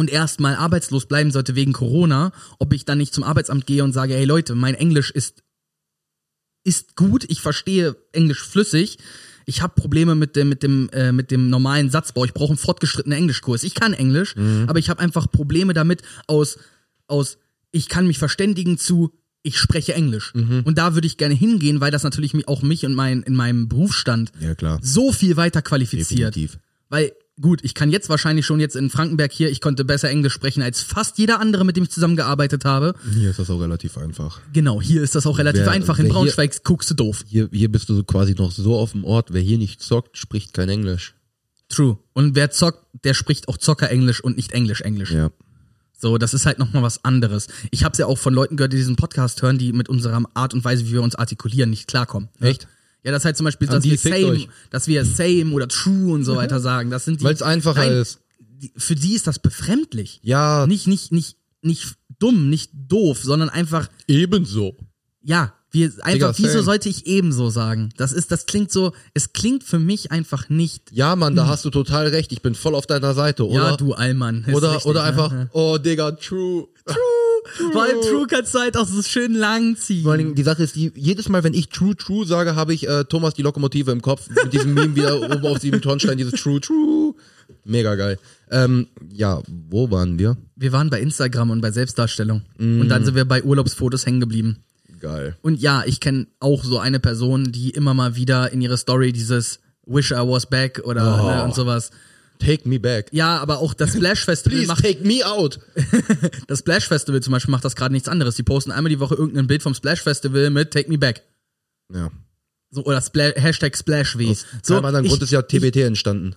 [0.00, 3.92] und erstmal arbeitslos bleiben sollte wegen Corona, ob ich dann nicht zum Arbeitsamt gehe und
[3.92, 5.42] sage, hey Leute, mein Englisch ist,
[6.64, 8.98] ist gut, ich verstehe Englisch flüssig.
[9.46, 12.24] Ich habe Probleme mit dem, mit, dem, äh, mit dem normalen Satzbau.
[12.24, 13.62] Ich brauche einen fortgeschrittenen Englischkurs.
[13.64, 14.66] Ich kann Englisch, Mhm.
[14.68, 16.58] aber ich habe einfach Probleme damit aus,
[17.08, 17.38] aus,
[17.72, 19.10] ich kann mich verständigen zu,
[19.42, 20.34] ich spreche Englisch.
[20.34, 20.62] Mhm.
[20.64, 23.68] Und da würde ich gerne hingehen, weil das natürlich auch mich und mein, in meinem
[23.68, 26.34] Berufsstand Ja, so viel weiter qualifiziert.
[26.36, 26.58] Definitiv.
[26.90, 30.32] Weil, gut, ich kann jetzt wahrscheinlich schon jetzt in Frankenberg hier, ich konnte besser Englisch
[30.34, 32.94] sprechen als fast jeder andere, mit dem ich zusammengearbeitet habe.
[33.14, 34.40] Hier ist das auch relativ einfach.
[34.52, 35.98] Genau, hier ist das auch relativ Wer- einfach.
[35.98, 37.24] In wer hier- Braunschweig guckst du doof.
[37.26, 40.16] Hier, hier bist du so quasi noch so auf dem Ort, wer hier nicht zockt,
[40.18, 41.14] spricht kein Englisch.
[41.68, 41.98] True.
[42.12, 45.12] Und wer zockt, der spricht auch Zocker-Englisch und nicht Englisch-Englisch.
[45.12, 45.30] Ja.
[45.96, 47.46] So, das ist halt nochmal was anderes.
[47.70, 50.20] Ich habe es ja auch von Leuten gehört, die diesen Podcast hören, die mit unserer
[50.34, 52.28] Art und Weise, wie wir uns artikulieren, nicht klarkommen.
[52.38, 52.48] ne?
[52.48, 52.62] Echt?
[52.62, 52.68] Ja,
[53.02, 54.48] das ist halt zum Beispiel, dass wir same, euch.
[54.70, 56.90] dass wir same oder true und so weiter sagen.
[56.90, 57.24] Das sind die.
[57.24, 58.20] Weil es einfacher Nein, ist.
[58.38, 60.20] die- Für die ist das befremdlich.
[60.22, 64.76] Ja, Nicht, nicht, nicht, nicht dumm, nicht doof, sondern einfach, ebenso.
[65.22, 67.90] ja, wir einfach, Digga, wieso sollte ich ebenso sagen?
[67.96, 70.90] Das ist, das klingt so, es klingt für mich einfach nicht.
[70.90, 72.32] Ja, Mann, da hast du total recht.
[72.32, 73.54] Ich bin voll auf deiner Seite, oder?
[73.70, 74.44] Ja, du Allmann.
[74.52, 75.06] Oder richtig, oder ne?
[75.08, 75.48] einfach, Ja.
[75.52, 76.66] oh Digga, true.
[76.84, 76.96] Vor
[77.82, 80.02] allem True kannst du halt auch so schön lang ziehen.
[80.04, 82.88] Vor Dingen, die Sache ist, die, jedes Mal, wenn ich True True sage, habe ich
[82.88, 86.40] äh, Thomas die Lokomotive im Kopf mit diesem Meme wieder oben auf sieben Tonstein, dieses
[86.40, 87.14] True True.
[87.64, 88.18] Mega geil.
[88.50, 90.36] Ähm, ja, wo waren wir?
[90.56, 92.42] Wir waren bei Instagram und bei Selbstdarstellung.
[92.58, 92.88] Und Mhm.
[92.88, 94.58] dann sind wir bei Urlaubsfotos hängen geblieben.
[95.00, 95.36] Geil.
[95.42, 99.12] Und ja, ich kenne auch so eine Person, die immer mal wieder in ihre Story
[99.12, 101.26] dieses Wish I was back oder Oh.
[101.28, 101.90] ne, und sowas.
[102.40, 103.08] Take me back.
[103.12, 105.60] Ja, aber auch das Splash Festival Please macht take me out.
[106.48, 108.34] das Splash Festival zum Beispiel macht das gerade nichts anderes.
[108.34, 111.22] Die posten einmal die Woche irgendein Bild vom Splash Festival mit Take Me Back.
[111.92, 112.10] Ja.
[112.70, 114.30] So, oder Spla Hashtag Splash W.
[114.30, 116.34] Aus So, keinem anderen ich, Grund ist ja TBT entstanden.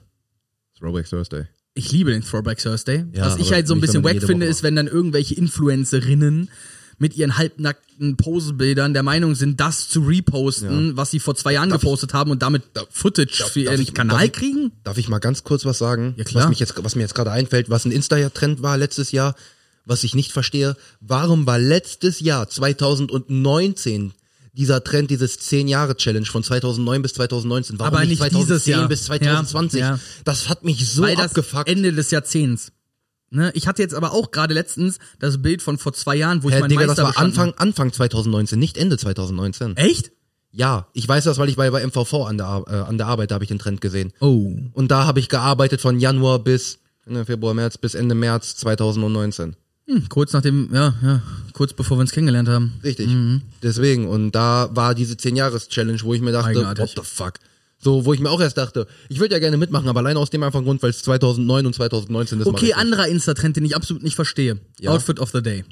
[0.80, 1.48] Throwback Thursday.
[1.76, 3.06] ich liebe den Throwback Thursday.
[3.14, 6.50] Ja, Was ich halt so ein bisschen wack finde, Woche ist, wenn dann irgendwelche Influencerinnen
[6.98, 11.70] mit ihren halbnackten Posebildern der Meinung sind, das zu reposten, was sie vor zwei Jahren
[11.70, 14.72] gepostet haben und damit Footage für darf ihren ich- Kanal darf ich- kriegen?
[14.84, 16.14] Darf ich mal ganz kurz was sagen?
[16.18, 16.44] Ja, klar.
[16.44, 19.36] Was, mich jetzt, was mir jetzt gerade einfällt, was ein Insta-Trend war letztes Jahr,
[19.86, 20.78] was ich nicht verstehe.
[21.02, 24.14] Warum war letztes Jahr, 2019,
[24.54, 27.80] dieser Trend, dieses 10-Jahre-Challenge von 2009 bis 2019?
[27.80, 28.88] Warum Aber nicht 2010 dieses Jahr.
[28.88, 29.80] bis 2020?
[29.80, 30.00] Ja, ja.
[30.26, 31.68] Das hat mich so Weil das abgefuckt.
[31.68, 32.72] Ende des Jahrzehnts.
[33.34, 33.52] Ne?
[33.56, 36.54] Ich hatte jetzt aber auch gerade letztens das Bild von vor zwei Jahren, wo ich
[36.54, 39.72] Herr meinen Digga, Meister das war Anfang, Anfang 2019, nicht Ende 2019.
[39.72, 39.80] hab.
[39.80, 40.12] Echt?
[40.52, 43.32] Ja, ich weiß das, weil ich bei, bei MVV an der, äh, an der Arbeit,
[43.32, 44.14] da habe ich den Trend gesehen.
[44.20, 44.56] Oh.
[44.74, 46.78] Und da habe ich gearbeitet von Januar bis
[47.08, 49.56] ne, Februar, März bis Ende März 2019.
[49.88, 51.22] Hm, kurz nachdem, ja, ja,
[51.54, 52.74] kurz bevor wir uns kennengelernt haben.
[52.84, 53.10] Richtig.
[53.64, 54.08] Deswegen.
[54.08, 56.96] Und da war diese 10-Jahres-Challenge, wo ich mir dachte, Eigenartig.
[56.96, 57.34] what the fuck?
[57.84, 60.30] So, wo ich mir auch erst dachte, ich würde ja gerne mitmachen, aber allein aus
[60.30, 62.48] dem einfachen Grund, weil es 2009 und 2019 ist.
[62.48, 64.60] Okay, anderer Insta-Trend, den ich absolut nicht verstehe.
[64.80, 64.92] Ja.
[64.92, 65.66] Outfit of the Day.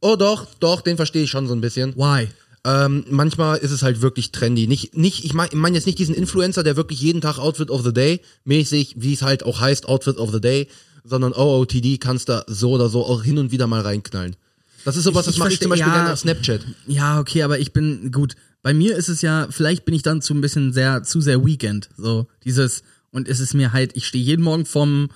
[0.00, 1.94] Oh doch, doch, den verstehe ich schon so ein bisschen.
[1.96, 2.28] Why?
[2.64, 4.66] Ähm, manchmal ist es halt wirklich trendy.
[4.66, 7.70] Nicht, nicht, ich meine ich mein jetzt nicht diesen Influencer, der wirklich jeden Tag Outfit
[7.70, 10.68] of the Day mäßig, wie es halt auch heißt, Outfit of the Day,
[11.04, 14.36] sondern OOTD kannst da so oder so auch hin und wieder mal reinknallen.
[14.84, 15.94] Das ist sowas, Ich- das ich mache ich zum Beispiel ja.
[15.94, 16.60] gerne auf Snapchat.
[16.86, 18.34] Ja, okay, aber ich bin, gut.
[18.62, 21.44] Bei mir ist es ja, vielleicht bin ich dann zu ein bisschen sehr, zu sehr
[21.44, 21.90] Weekend.
[21.96, 25.10] So, dieses, und es ist mir halt, ich stehe jeden Morgen vorm,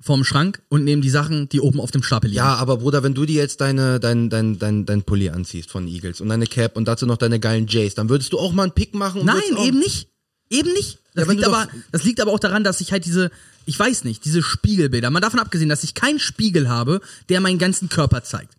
[0.00, 2.38] vorm Schrank und nehme die Sachen, die oben auf dem Stapel liegen.
[2.38, 5.86] Ja, aber Bruder, wenn du dir jetzt deine, dein, dein, dein, dein Pulli anziehst von
[5.86, 8.64] Eagles und deine Cap und dazu noch deine geilen Jays, dann würdest du auch mal
[8.64, 9.20] einen Pick machen?
[9.20, 10.08] Und Nein, eben nicht.
[10.50, 10.98] Eben nicht.
[11.14, 13.30] Das, Ja, liegt aber, das liegt aber auch daran, dass ich halt diese,
[13.66, 17.58] ich weiß nicht, diese Spiegelbilder, mal davon abgesehen, dass ich keinen Spiegel habe, der meinen
[17.58, 18.54] ganzen Körper zeigt.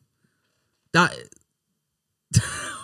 [0.92, 1.10] Da.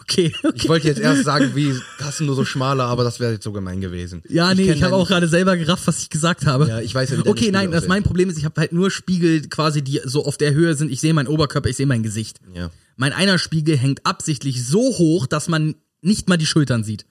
[0.08, 0.54] Okay, okay.
[0.56, 3.44] Ich wollte jetzt erst sagen, wie hast du nur so schmale, aber das wäre jetzt
[3.44, 4.22] so gemein gewesen.
[4.30, 6.68] Ja, nee, kenn ich habe auch gerade selber gerafft, was ich gesagt habe.
[6.68, 8.92] Ja, ich weiß ja, wie Okay, nein, das mein Problem ist, ich habe halt nur
[8.92, 10.92] Spiegel quasi, die so auf der Höhe sind.
[10.92, 12.40] Ich sehe meinen Oberkörper, ich sehe mein Gesicht.
[12.54, 12.70] Ja.
[12.98, 17.06] Mein einer Spiegel hängt absichtlich so hoch, dass man nicht mal die Schultern sieht.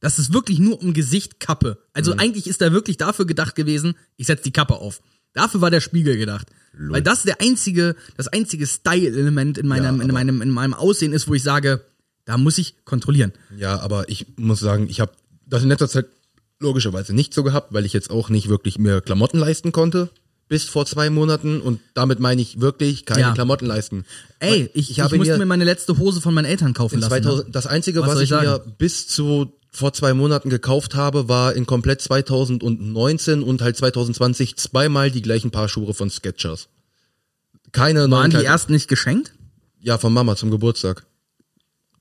[0.00, 1.76] Das ist wirklich nur um Gesicht Kappe.
[1.92, 2.20] Also Mhm.
[2.20, 5.02] eigentlich ist er wirklich dafür gedacht gewesen, ich setze die Kappe auf.
[5.34, 6.48] Dafür war der Spiegel gedacht.
[6.72, 11.12] Weil das der einzige, das einzige Style-Element in meinem, Ja, in meinem, in meinem Aussehen
[11.12, 11.84] ist, wo ich sage,
[12.30, 13.32] da muss ich kontrollieren.
[13.56, 15.10] Ja, aber ich muss sagen, ich habe
[15.46, 16.06] das in letzter Zeit
[16.60, 20.10] logischerweise nicht so gehabt, weil ich jetzt auch nicht wirklich mir Klamotten leisten konnte
[20.46, 23.32] bis vor zwei Monaten und damit meine ich wirklich keine Ja.
[23.34, 24.04] Klamotten leisten.
[24.40, 27.00] Ey, Weil ich, ich, habe musste mir meine letzte Hose von meinen Eltern kaufen in
[27.00, 27.10] lassen.
[27.22, 27.52] 2000, ne?
[27.52, 31.54] das einzige, Was was, ich ich mir bis zu vor zwei Monaten gekauft habe, war
[31.54, 36.68] in komplett 2019 und halt 2020 zweimal die gleichen Paar Schuhe von Skechers.
[37.72, 39.32] Keine neuen Waren die Kleid- erst nicht geschenkt?
[39.80, 41.06] Ja, von Mama zum Geburtstag.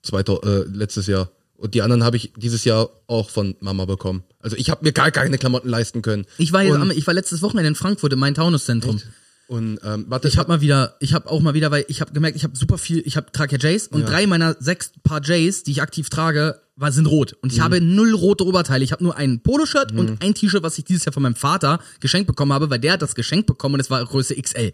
[0.04, 1.30] 2000, äh, letztes Jahr.
[1.56, 4.24] Und die anderen habe ich dieses Jahr auch von Mama bekommen.
[4.40, 6.26] Also ich habe mir gar keine Klamotten leisten können.
[6.38, 9.02] Ich war, jetzt, und, am- ich war letztes Wochenende in Frankfurt im Main-Taunus-Zentrum.
[9.50, 12.14] und ähm, warte, Ich habe mal wieder, ich habe auch mal wieder, weil ich habe
[12.14, 15.22] gemerkt, ich habe super viel, ich habe trage ja Jays und drei meiner sechs Paar
[15.22, 17.34] Jays, die ich aktiv trage, war, sind rot.
[17.42, 17.56] Und Mhm.
[17.58, 18.86] ich habe null rote Oberteile.
[18.86, 21.80] Ich habe nur ein Poloshirt und ein T-Shirt, was ich dieses Jahr von meinem Vater
[22.00, 24.72] geschenkt bekommen habe, weil der hat das geschenkt bekommen und es war Größe XL.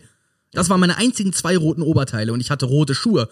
[0.51, 3.28] Das waren meine einzigen zwei roten Oberteile und ich hatte rote Schuhe.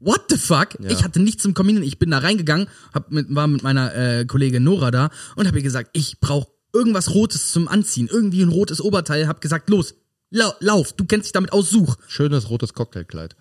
[0.00, 0.76] What the fuck?
[0.80, 1.86] Ich hatte nichts zum Kombinieren.
[1.86, 5.58] Ich bin da reingegangen, hab mit, war mit meiner äh, Kollegin Nora da und habe
[5.58, 8.08] ihr gesagt, ich brauche irgendwas Rotes zum Anziehen.
[8.10, 9.28] Irgendwie ein rotes Oberteil.
[9.28, 9.94] Hab gesagt, los,
[10.30, 11.96] lau lauf, du kennst dich damit aus, such.
[12.08, 13.34] schönes rotes Cocktailkleid.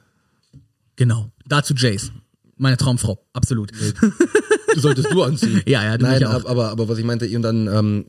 [0.95, 1.31] Genau.
[1.47, 2.11] Dazu Jace.
[2.55, 3.25] Meine Traumfrau.
[3.33, 3.71] Absolut.
[4.73, 5.61] Du solltest du anziehen.
[5.67, 6.33] Ja, ja, du Nein, auch.
[6.33, 8.05] ab- aber, aber was ich meinte, und dann, ähm,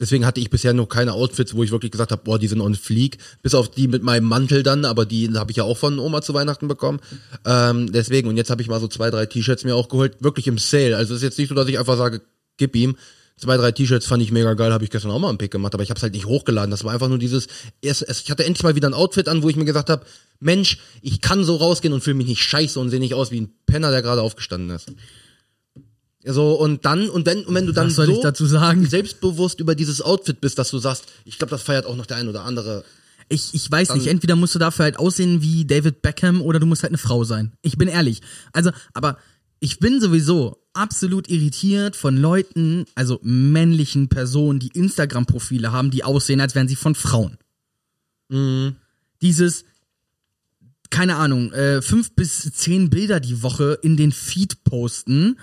[0.00, 2.60] deswegen hatte ich bisher noch keine Outfits, wo ich wirklich gesagt habe, boah, die sind
[2.60, 3.18] on fleek.
[3.42, 6.22] Bis auf die mit meinem Mantel dann, aber die habe ich ja auch von Oma
[6.22, 7.00] zu Weihnachten bekommen.
[7.44, 10.46] Ähm, deswegen, und jetzt habe ich mal so zwei, drei T-Shirts mir auch geholt, wirklich
[10.46, 10.96] im Sale.
[10.96, 12.22] Also es ist jetzt nicht so, dass ich einfach sage,
[12.56, 12.96] gib ihm.
[13.36, 15.72] Zwei, drei T-Shirts fand ich mega geil, habe ich gestern auch mal einen Pick gemacht,
[15.72, 16.72] aber ich habe es halt nicht hochgeladen.
[16.72, 17.46] Das war einfach nur dieses,
[17.80, 20.04] es, es, ich hatte endlich mal wieder ein Outfit an, wo ich mir gesagt habe,
[20.40, 23.42] Mensch, ich kann so rausgehen und fühle mich nicht scheiße und sehe nicht aus wie
[23.42, 24.90] ein Penner, der gerade aufgestanden ist.
[26.24, 28.86] So, und dann, und wenn, und wenn du dann Was soll so ich dazu sagen?
[28.86, 32.16] selbstbewusst über dieses Outfit bist, dass du sagst, ich glaube, das feiert auch noch der
[32.16, 32.84] ein oder andere.
[33.28, 36.66] Ich, ich weiß nicht, entweder musst du dafür halt aussehen wie David Beckham oder du
[36.66, 37.52] musst halt eine Frau sein.
[37.62, 38.20] Ich bin ehrlich.
[38.52, 39.18] Also, aber
[39.60, 46.40] ich bin sowieso absolut irritiert von Leuten, also männlichen Personen, die Instagram-Profile haben, die aussehen,
[46.40, 47.38] als wären sie von Frauen.
[49.20, 49.64] Dieses,
[50.90, 55.38] keine Ahnung, äh, fünf bis zehn Bilder die Woche in den Feed posten,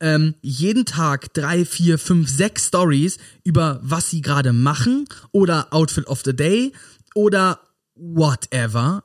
[0.00, 6.06] ähm, jeden Tag drei, vier, fünf, sechs Stories über was sie gerade machen oder Outfit
[6.06, 6.72] of the Day
[7.14, 7.60] oder
[7.94, 9.04] whatever.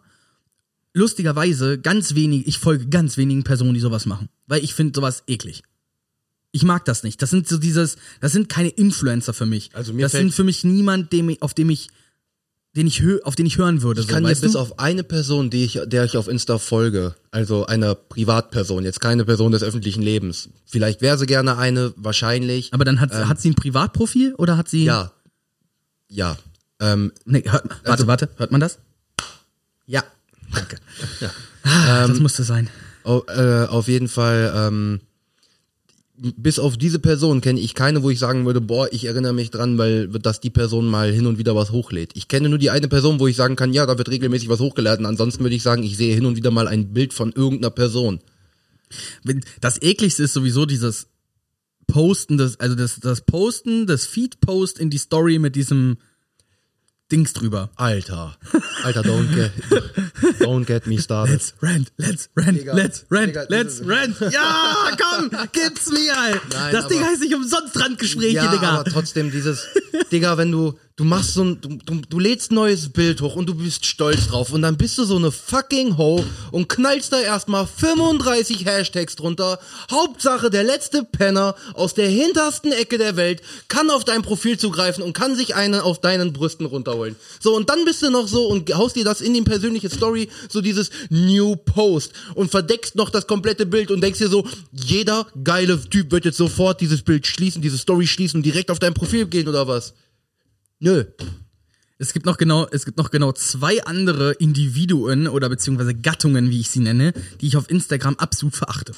[0.93, 5.23] Lustigerweise ganz wenig, ich folge ganz wenigen Personen, die sowas machen, weil ich finde sowas
[5.27, 5.63] eklig.
[6.53, 7.21] Ich mag das nicht.
[7.21, 9.71] Das sind so dieses, das sind keine Influencer für mich.
[9.73, 11.89] Also mir das sind für mich niemand, dem auf dem ich,
[12.75, 14.01] den ich auf den ich hören würde.
[14.01, 14.59] Ich so, kann dir bis du?
[14.59, 19.23] auf eine Person, die ich, der ich auf Insta folge, also einer Privatperson, jetzt keine
[19.25, 20.49] Person des öffentlichen Lebens.
[20.65, 22.73] Vielleicht wäre sie gerne eine, wahrscheinlich.
[22.73, 24.81] Aber dann hat, hat sie ein Privatprofil oder hat sie?
[24.81, 24.85] Ähm.
[24.87, 25.11] ja.
[26.07, 26.37] Ja.
[26.79, 28.79] Ähm, Nee, hört, warte, Also- warte, hört man das?
[29.85, 30.03] ja.
[30.53, 30.77] Danke.
[31.67, 32.69] Ah, das musste sein.
[33.03, 34.99] Au- äh, auf jeden Fall, ähm,
[36.17, 39.51] bis auf diese Person kenne ich keine, wo ich sagen würde, boah, ich erinnere mich
[39.51, 42.11] dran, weil dass die Person mal hin und wieder was hochlädt.
[42.15, 44.59] Ich kenne nur die eine Person, wo ich sagen kann, ja, da wird regelmäßig was
[44.59, 45.05] hochgeladen.
[45.05, 48.19] Ansonsten würde ich sagen, ich sehe hin und wieder mal ein Bild von irgendeiner Person.
[49.59, 51.07] Das ekligste ist sowieso dieses
[51.87, 55.97] Posten, des, also das, das Posten, das Feed-Post in die Story mit diesem
[57.11, 57.69] Dings drüber.
[57.75, 58.37] Alter,
[58.83, 59.51] Alter, don't
[60.39, 61.33] don't get me started.
[61.33, 64.15] Let's rant, let's rant, Digga, let's rant, Digga, let's rant.
[64.33, 66.13] Ja, komm, gib's mir.
[66.53, 68.69] Nein, das Ding aber- heißt nicht umsonst Randgespräche, ja, Digga.
[68.79, 69.65] aber trotzdem dieses,
[70.11, 73.35] Digga, wenn du, du machst so ein, du, du, du lädst ein neues Bild hoch
[73.35, 77.11] und du bist stolz drauf und dann bist du so eine fucking Ho und knallst
[77.11, 79.59] da erstmal 35 Hashtags drunter.
[79.91, 85.03] Hauptsache, der letzte Penner aus der hintersten Ecke der Welt kann auf dein Profil zugreifen
[85.03, 87.15] und kann sich einen auf deinen Brüsten runterholen.
[87.41, 90.04] So, und dann bist du noch so und haust dir das in die persönliche Story,
[90.49, 95.27] so dieses New Post und verdeckst noch das komplette Bild und denkst dir so, jeder
[95.43, 98.93] geile Typ wird jetzt sofort dieses Bild schließen, diese Story schließen und direkt auf dein
[98.93, 99.93] Profil gehen oder was?
[100.79, 101.05] Nö.
[101.97, 106.59] Es gibt noch genau, es gibt noch genau zwei andere Individuen oder beziehungsweise Gattungen, wie
[106.59, 108.93] ich sie nenne, die ich auf Instagram absolut verachte.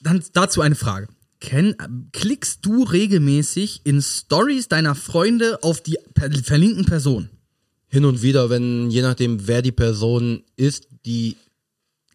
[0.00, 1.08] Dann dazu eine Frage.
[1.40, 1.76] Ken,
[2.12, 5.98] klickst du regelmäßig in Stories deiner Freunde auf die
[6.42, 7.30] verlinkten Person?
[7.94, 11.36] Hin und wieder, wenn, je nachdem, wer die Person ist, die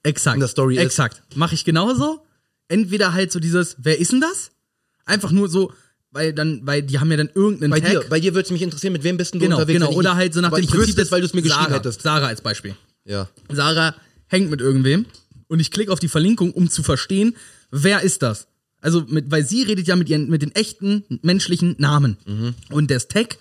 [0.04, 0.36] Exakt.
[0.36, 1.22] In der Story ist- Exakt.
[1.36, 2.20] Mache ich genauso.
[2.68, 4.52] Entweder halt so dieses, wer ist denn das?
[5.06, 5.72] Einfach nur so,
[6.12, 7.92] weil dann, weil die haben ja dann irgendeinen bei Tag.
[7.92, 9.80] dir, bei dir würde es mich interessieren, mit wem bist denn du genau, unterwegs?
[9.80, 9.94] genau.
[9.94, 12.02] Oder halt so nach dem ich Prinzip es, weil du es mir geschrieben Sarah, hättest.
[12.02, 12.76] Sarah als Beispiel.
[13.06, 13.30] Ja.
[13.50, 13.96] Sarah
[14.28, 15.06] hängt mit irgendwem
[15.48, 17.36] und ich klicke auf die Verlinkung, um zu verstehen,
[17.72, 18.48] wer ist das?
[18.82, 22.18] Also, mit, weil sie redet ja mit ihren, mit den echten menschlichen Namen.
[22.70, 23.38] Und das Tag,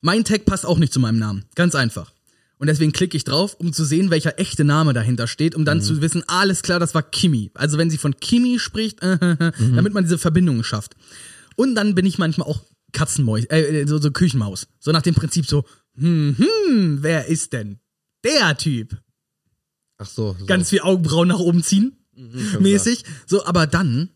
[0.00, 1.44] mein Tag passt auch nicht zu meinem Namen.
[1.54, 2.12] Ganz einfach.
[2.58, 5.80] Und deswegen klicke ich drauf, um zu sehen, welcher echte Name dahinter steht, um dann
[5.80, 7.52] zu wissen, alles klar, das war Kimi.
[7.54, 10.96] Also wenn sie von Kimi spricht, äh, äh, äh, damit man diese Verbindungen schafft.
[11.54, 12.60] Und dann bin ich manchmal auch
[12.92, 14.66] Katzenmäus, äh, so, so Küchenmaus.
[14.80, 15.64] So nach dem Prinzip so,
[15.96, 17.78] hm, hm, wer ist denn
[18.24, 18.96] der Typ?
[19.98, 20.34] Ach so.
[20.38, 20.46] so.
[20.46, 21.96] ganz viel Augenbrauen nach oben ziehen,
[22.50, 23.04] schon mäßig.
[23.26, 24.10] So, aber dann,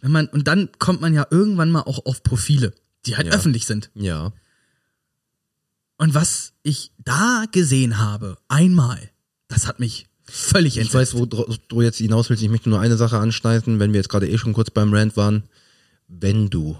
[0.00, 2.72] wenn man, und dann kommt man ja irgendwann mal auch auf Profile,
[3.06, 3.34] die halt Ja.
[3.34, 3.90] öffentlich sind.
[3.94, 4.32] Ja.
[6.02, 8.98] Und was ich da gesehen habe, einmal,
[9.46, 11.14] das hat mich völlig Ich entsetzt.
[11.14, 12.42] weiß, wo du jetzt hinaus willst.
[12.42, 15.16] Ich möchte nur eine Sache anschneiden, wenn wir jetzt gerade eh schon kurz beim Rant
[15.16, 15.44] waren.
[16.08, 16.76] Wenn du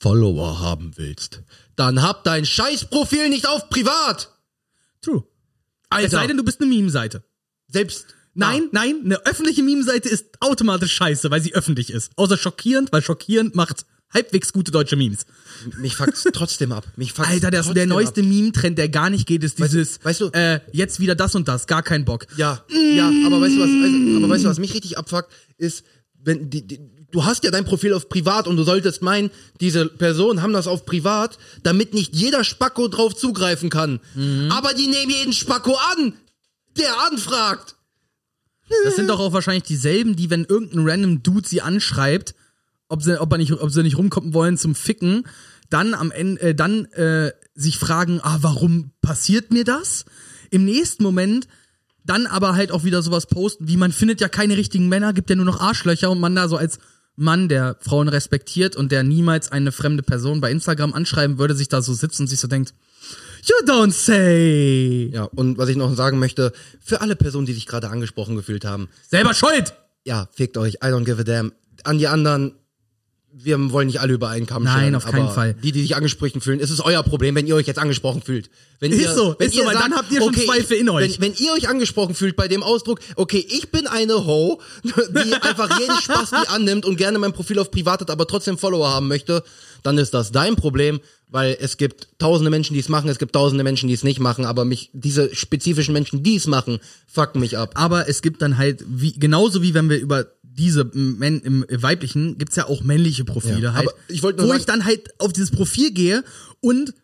[0.00, 1.44] Follower haben willst,
[1.76, 4.32] dann hab dein Scheißprofil nicht auf privat.
[5.02, 5.22] True.
[5.90, 6.10] Es Alter.
[6.10, 7.22] sei denn, du bist eine Meme-Seite.
[7.68, 12.10] Selbst Nein, nein, eine öffentliche Meme-Seite ist automatisch scheiße, weil sie öffentlich ist.
[12.16, 15.26] Außer schockierend, weil schockierend macht halbwegs gute deutsche Memes.
[15.78, 16.86] Mich fuckt's trotzdem ab.
[16.96, 18.22] Mich fuckt's Alter, der, der neueste.
[18.22, 21.48] Meme-Trend, der gar nicht geht, ist Weißt dieses, weißt du- äh, jetzt wieder das und
[21.48, 22.26] das, gar kein Bock.
[22.36, 25.84] Ja, ja, aber weißt du was, also, aber weißt du was mich richtig abfuckt, ist,
[26.22, 26.80] wenn die, die
[27.10, 29.30] du hast ja dein Profil auf privat und du solltest meinen,
[29.60, 34.00] diese Personen haben das auf privat, damit nicht jeder Spacko drauf zugreifen kann.
[34.50, 36.12] Aber die nehmen jeden Spacko an,
[36.76, 37.76] der anfragt.
[38.84, 42.34] Das sind doch auch wahrscheinlich dieselben, die, wenn irgendein random Dude sie anschreibt,
[42.88, 45.24] ob sie, ob, er nicht, ob sie nicht rumkommen wollen zum Ficken,
[45.70, 50.04] dann am Ende, äh, dann äh, sich fragen, ah, warum passiert mir das?
[50.50, 51.46] Im nächsten Moment
[52.04, 55.28] dann aber halt auch wieder sowas posten, wie man findet ja keine richtigen Männer, gibt
[55.28, 56.78] ja nur noch Arschlöcher und man da so als
[57.16, 61.68] Mann, der Frauen respektiert und der niemals eine fremde Person bei Instagram anschreiben würde, sich
[61.68, 62.72] da so sitzt und sich so denkt,
[63.42, 65.10] you don't say.
[65.12, 68.64] Ja, und was ich noch sagen möchte, für alle Personen, die sich gerade angesprochen gefühlt
[68.64, 69.74] haben, Selber schuld!
[70.04, 71.52] ja, fickt euch, I don't give a damn.
[71.84, 72.54] An die anderen,
[73.44, 75.54] wir wollen nicht alle über einen Kamm Nein, scheren, auf keinen Fall.
[75.54, 78.50] Die, die sich angesprochen fühlen, es ist euer Problem, wenn ihr euch jetzt angesprochen fühlt.
[78.80, 80.88] Wenn Ist ihr, so, wenn ist so, ihr weil dann habt ihr schon Zweifel in
[80.88, 81.20] euch.
[81.20, 85.34] Wenn, wenn ihr euch angesprochen fühlt bei dem Ausdruck, okay, ich bin eine Ho, die
[85.42, 88.88] einfach jeden Spaß die annimmt und gerne mein Profil auf privat hat, aber trotzdem Follower
[88.88, 89.42] haben möchte,
[89.82, 91.00] dann ist das dein Problem
[91.30, 94.18] Weil es gibt tausende Menschen, die es machen, es gibt tausende Menschen, die es nicht
[94.18, 97.72] machen, aber mich, diese spezifischen Menschen, die es machen, fucken mich ab.
[97.74, 102.38] Aber es gibt dann halt, wie, genauso wie wenn wir über diese Men im weiblichen,
[102.38, 103.88] gibt's ja auch männliche Profile Ja, halt.
[103.88, 106.24] aber ich wollte nur wo sagen- ich dann halt auf dieses Profil gehe
[106.60, 106.94] und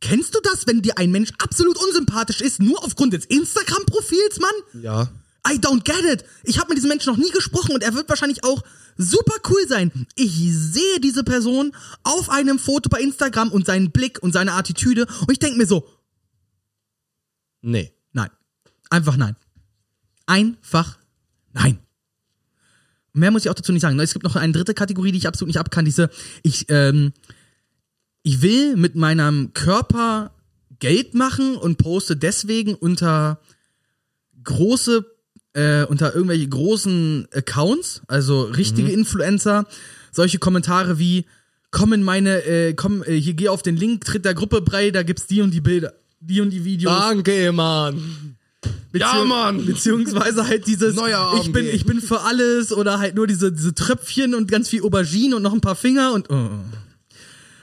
[0.00, 4.82] kennst du das, wenn dir ein Mensch absolut unsympathisch ist, nur aufgrund des Instagram-Profils, Mann?
[4.82, 5.10] Ja.
[5.46, 6.24] I don't get it.
[6.44, 8.62] Ich habe mit diesem Menschen noch nie gesprochen und er wird wahrscheinlich auch
[8.96, 10.06] super cool sein.
[10.14, 11.72] Ich sehe diese Person
[12.02, 15.66] auf einem Foto bei Instagram und seinen Blick und seine Attitüde und ich denke mir
[15.66, 15.86] so,
[17.60, 17.92] Nee.
[18.12, 18.30] nein.
[18.90, 19.36] Einfach nein.
[20.26, 20.98] Einfach
[21.52, 21.78] nein.
[23.14, 23.98] Mehr muss ich auch dazu nicht sagen.
[24.00, 25.84] Es gibt noch eine dritte Kategorie, die ich absolut nicht abkann.
[25.84, 26.10] Diese,
[26.42, 27.12] ich, ähm,
[28.22, 30.34] ich will mit meinem Körper
[30.78, 33.40] Geld machen und poste deswegen unter
[34.42, 35.06] große,
[35.54, 39.66] äh, unter irgendwelche großen Accounts, also richtige Influencer,
[40.12, 41.24] solche Kommentare wie,
[41.70, 44.90] komm in meine, äh, komm, äh, hier geh auf den Link, tritt der Gruppe bei,
[44.90, 46.92] da gibt's die und die Bilder, die und die Videos.
[46.98, 48.36] Danke, Mann.
[48.64, 49.66] Ja, Beziehung- Mann.
[49.66, 53.74] Beziehungsweise halt dieses, Neuer ich bin, ich bin für alles oder halt nur diese, diese
[53.74, 56.48] Tröpfchen und ganz viel Aubergine und noch ein paar Finger und, oh.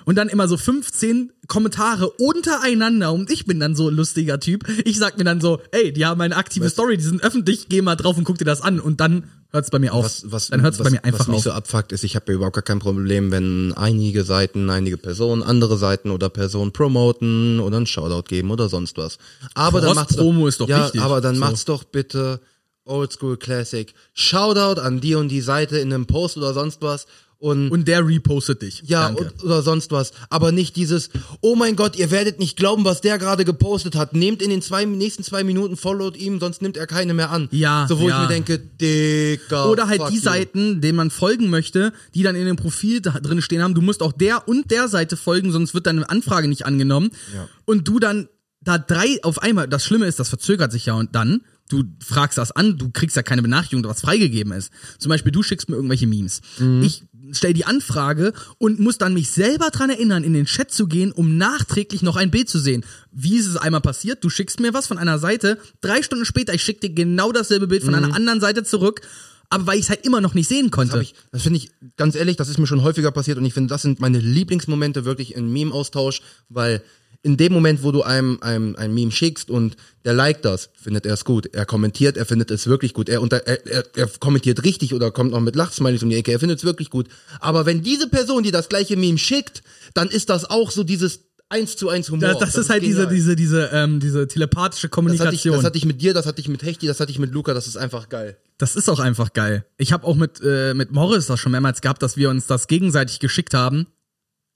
[0.06, 4.66] Und dann immer so 15 Kommentare untereinander und ich bin dann so ein lustiger Typ.
[4.86, 7.82] Ich sag mir dann so, ey, die haben eine aktive Story, die sind öffentlich, geh
[7.82, 10.06] mal drauf und guck dir das an und dann hört's bei mir auf.
[10.06, 11.43] Was, was, dann hört's was, bei mir einfach was mich auf.
[11.43, 15.43] so abfuckt ist, ich habe ja überhaupt gar kein Problem, wenn einige Seiten, einige Personen,
[15.43, 19.18] andere Seiten oder Personen promoten oder einen Shoutout geben oder sonst was.
[19.54, 21.02] Aber dann macht's Cross-Promo ist doch ja, wichtig.
[21.02, 21.41] aber dann So.
[21.41, 22.39] macht's doch bitte
[22.86, 23.93] Oldschool Classic.
[24.14, 27.06] Shoutout an die und die Seite in einem Post oder sonst was
[27.42, 28.84] und und der repostet dich.
[28.86, 29.34] ja, Danke.
[29.44, 30.12] oder sonst was.
[30.30, 31.10] Aber nicht dieses,
[31.42, 34.14] oh mein Gott, ihr werdet nicht glauben, was der gerade gepostet hat.
[34.14, 37.50] Nehmt in den zwei, nächsten zwei Minuten, followt ihm, sonst nimmt er keine mehr an.
[37.52, 38.16] Ja, So, wo ja.
[38.16, 39.66] ich mir denke, Digga.
[39.66, 40.22] Oder halt die you.
[40.22, 44.04] Seiten, denen man folgen möchte, die dann in dem Profil drin stehen haben, du musst
[44.04, 47.10] auch der und der Seite folgen, sonst wird deine Anfrage nicht angenommen.
[47.34, 47.48] Ja.
[47.66, 48.28] Und du dann
[48.62, 51.42] da drei auf einmal, das Schlimme ist, das verzögert sich ja und dann,
[51.72, 54.72] du fragst das an, du kriegst ja keine Benachrichtigung, was freigegeben ist.
[55.00, 56.42] Zum Beispiel, du schickst mir irgendwelche Memes.
[56.60, 56.84] Mhm.
[56.84, 57.04] Ich
[57.34, 61.12] stell die Anfrage und muss dann mich selber dran erinnern, in den Chat zu gehen,
[61.12, 62.84] um nachträglich noch ein Bild zu sehen.
[63.12, 64.24] Wie ist es einmal passiert?
[64.24, 67.68] Du schickst mir was von einer Seite, drei Stunden später, ich schick dir genau dasselbe
[67.68, 69.02] Bild von einer anderen Seite zurück,
[69.50, 70.96] aber weil ich es halt immer noch nicht sehen konnte.
[70.98, 71.00] Mhm.
[71.00, 73.54] Das, ich- das finde ich, ganz ehrlich, das ist mir schon häufiger passiert und ich
[73.54, 76.82] finde, das sind meine Lieblingsmomente wirklich im Meme-Austausch, weil
[77.24, 81.06] in dem Moment, wo du einem, einem ein Meme schickst und der liked das, findet
[81.06, 81.54] er es gut.
[81.54, 83.10] Er kommentiert, er findet es wirklich gut.
[83.10, 86.32] Er, unter, er, er, er kommentiert richtig oder kommt noch mit Lachsmileys um die Ecke,
[86.32, 87.08] er findet es wirklich gut.
[87.40, 89.62] Aber wenn diese Person, die das gleiche Meme schickt,
[89.94, 91.20] dann ist das auch so dieses
[91.50, 92.30] eins zu eins Humor.
[92.30, 93.16] das, das, ist halt diese, genial.
[93.16, 95.56] diese, diese, ähm, diese telepathische das hatte, ich, Kommunikation.
[95.56, 97.54] das hatte ich mit dir, das hatte ich mit Hechti, das hatte ich mit Luca,
[97.54, 98.38] das ist einfach geil.
[98.58, 99.66] Das ist auch einfach geil.
[99.78, 102.68] Ich habe auch mit, äh, mit Morris das schon mehrmals gehabt, dass wir uns das
[102.68, 103.88] gegenseitig geschickt haben.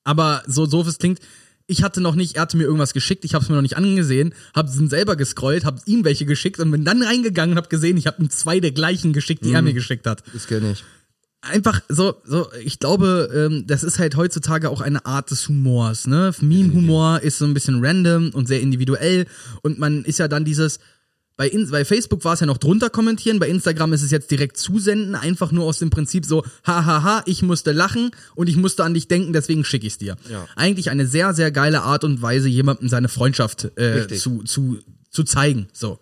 [0.04, 1.20] Aber so so wie es klingt,
[1.68, 3.78] ich hatte noch nicht, er hatte mir irgendwas geschickt, ich habe es mir noch nicht
[3.78, 7.70] angesehen, habe ihn selber gescrollt, habe ihm welche geschickt und bin dann reingegangen und habe
[7.70, 10.24] gesehen, ich habe ihm zwei der gleichen geschickt, die er mir geschickt hat.
[10.34, 10.84] Das kenne ich.
[11.42, 16.08] Einfach so, so, ich glaube, ähm, das ist halt heutzutage auch eine Art des Humors,
[16.08, 16.34] ne?
[16.42, 19.28] Meme-Humor ist so ein bisschen random und sehr individuell
[19.62, 20.80] und man ist ja dann dieses,
[21.38, 24.32] bei, In bei Facebook war es ja noch drunter kommentieren, bei Instagram ist es jetzt
[24.32, 28.84] direkt zusenden, einfach nur aus dem Prinzip so, hahaha, ich musste lachen und ich musste
[28.86, 30.16] an dich denken, deswegen schicke ich dir.
[30.30, 30.48] Ja.
[30.56, 34.80] Eigentlich eine sehr, sehr geile Art und Weise, jemandem seine Freundschaft äh, zu, zu,
[35.10, 36.00] zu zeigen, so.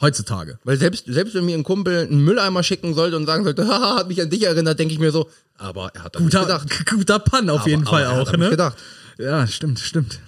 [0.00, 0.60] Heutzutage.
[0.62, 3.96] Weil selbst, selbst wenn mir ein Kumpel einen Mülleimer schicken sollte und sagen sollte, haha,
[3.98, 6.44] hat mich an dich erinnert, denke ich mir so, aber er hat an mich Guter,
[6.46, 6.86] gedacht.
[6.90, 8.50] guter Pun auf Aber- jeden aber Fall auch, ne?
[8.50, 8.76] gedacht.
[9.18, 10.20] Ja, stimmt, stimmt.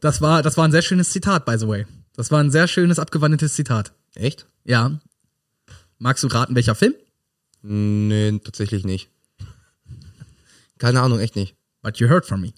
[0.00, 1.86] Das war, das war ein sehr schönes Zitat, by the way.
[2.18, 3.92] Das war ein sehr schönes, abgewandeltes Zitat.
[4.16, 4.48] Echt?
[4.64, 4.98] Ja.
[5.98, 6.94] Magst du raten, welcher Film?
[7.62, 9.08] Nee, tatsächlich nicht.
[10.78, 11.54] Keine Ahnung, echt nicht.
[11.80, 12.52] But you heard from me.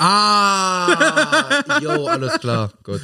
[0.00, 3.00] Ah, jo, alles klar, gut.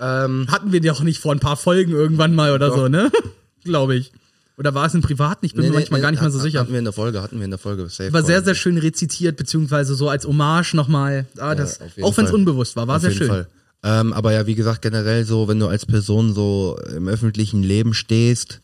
[0.00, 2.76] Ähm, Hatten wir die auch nicht vor ein paar Folgen irgendwann mal oder Doch.
[2.78, 3.12] so, ne?
[3.62, 4.10] Glaube ich.
[4.58, 5.46] Oder war es im Privaten?
[5.46, 6.58] Ich bin nee, mir nee, manchmal nee, gar nicht mehr so hat- sicher.
[6.58, 7.88] Hatten wir in der Folge, hatten wir in der Folge.
[7.88, 11.26] Safe War sehr, sehr schön rezitiert, beziehungsweise so als Hommage nochmal.
[11.38, 13.28] Ah, das, jeden auch wenn es unbewusst war, war Auf sehr jeden schön.
[13.28, 13.48] Fall.
[13.82, 17.94] Ähm, aber ja, wie gesagt, generell so, wenn du als Person so im öffentlichen Leben
[17.94, 18.60] stehst,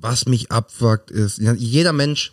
[0.00, 2.32] was mich abfuckt ist, jeder Mensch,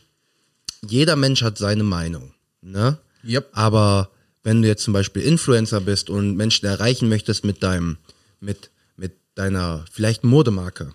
[0.88, 2.97] jeder Mensch hat seine Meinung, ne?
[3.28, 3.49] Yep.
[3.53, 4.11] Aber
[4.43, 7.97] wenn du jetzt zum Beispiel Influencer bist und Menschen erreichen möchtest mit deinem,
[8.39, 10.93] mit, mit deiner vielleicht Modemarke,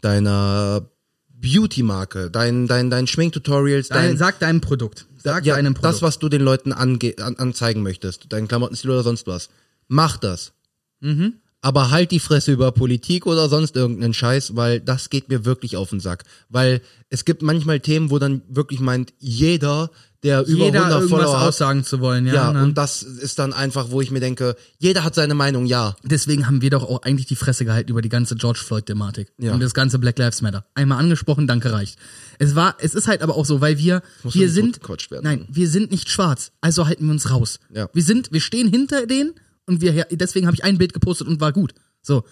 [0.00, 0.86] deiner
[1.28, 5.06] Beauty-Marke, dein, dein, dein Schminktutorials, Dein, dein, sag deinem Produkt.
[5.22, 5.94] Sag ja, deinem Produkt.
[5.94, 9.50] das, was du den Leuten ange an, anzeigen möchtest, deinen Klamottenstil oder sonst was,
[9.88, 10.52] mach das.
[11.00, 11.34] Mhm.
[11.62, 15.76] Aber halt die Fresse über Politik oder sonst irgendeinen Scheiß, weil das geht mir wirklich
[15.76, 16.24] auf den Sack.
[16.48, 16.80] Weil
[17.10, 19.90] es gibt manchmal Themen, wo dann wirklich meint, jeder,
[20.22, 21.48] der über Jeder 100 irgendwas Follower hat.
[21.48, 22.34] aussagen zu wollen, ja.
[22.34, 22.62] Ja, ne?
[22.62, 25.96] und das ist dann einfach, wo ich mir denke, jeder hat seine Meinung, ja.
[26.02, 29.32] Deswegen haben wir doch auch eigentlich die Fresse gehalten über die ganze George Floyd-Thematik.
[29.38, 29.52] Ja.
[29.52, 30.64] Und das ganze Black Lives Matter.
[30.74, 31.98] Einmal angesprochen, danke reicht.
[32.38, 34.80] Es war, es ist halt aber auch so, weil wir, wir sind,
[35.22, 37.60] nein, wir sind nicht schwarz, also halten wir uns raus.
[37.74, 37.88] Ja.
[37.92, 39.34] Wir sind, wir stehen hinter denen
[39.66, 41.74] und wir, deswegen habe ich ein Bild gepostet und war gut.
[42.02, 42.24] So.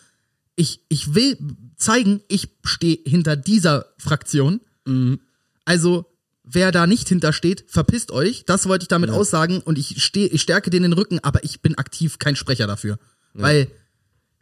[0.57, 1.39] Ich, ich will
[1.77, 4.61] zeigen, ich stehe hinter dieser Fraktion.
[4.87, 5.21] Mhm.
[5.65, 6.07] Also,
[6.43, 8.45] wer da nicht hintersteht, verpisst euch.
[8.45, 11.61] Das wollte ich damit aussagen und ich stehe, ich stärke denen den Rücken, aber ich
[11.61, 12.99] bin aktiv kein Sprecher dafür.
[13.35, 13.71] Weil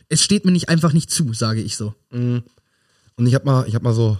[0.08, 1.94] es steht mir nicht einfach nicht zu, sage ich so.
[3.16, 4.18] Und ich habe mal, ich habe mal so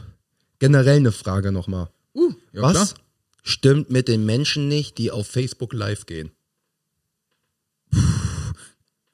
[0.58, 1.88] generell eine Frage nochmal.
[2.14, 2.88] Uh, ja, Was klar.
[3.42, 6.30] stimmt mit den Menschen nicht, die auf Facebook live gehen?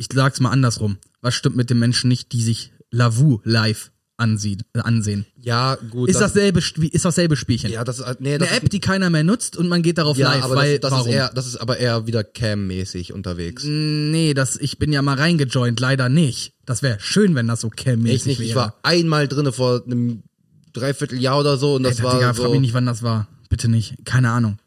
[0.03, 0.99] Ich sag's mal andersrum.
[1.21, 5.27] Was stimmt mit den Menschen nicht, die sich Lavu live ansieht, äh, ansehen?
[5.37, 6.09] Ja, gut.
[6.09, 7.71] Ist dasselbe, ist dasselbe Spielchen.
[7.71, 10.19] ja, das ist, nee, das Eine App, die keiner mehr nutzt und man geht darauf
[10.19, 11.09] ja, live, aber weil das, das, warum?
[11.09, 13.63] ist eher, das ist aber eher wieder Cam-mäßig unterwegs.
[13.65, 16.55] nee, das, ich bin ja mal reingejoint, leider nicht.
[16.67, 18.49] Das wäre schön, wenn das so Ich cam-mäßig wäre.
[18.49, 20.25] ich war einmal drinne vor einem
[20.73, 23.29] Dreivierteljahr oder so und das Alter, war Digga, so, frag mich nicht, wann das war.
[23.49, 24.05] Bitte nicht.
[24.05, 24.59] Keine Ahnung.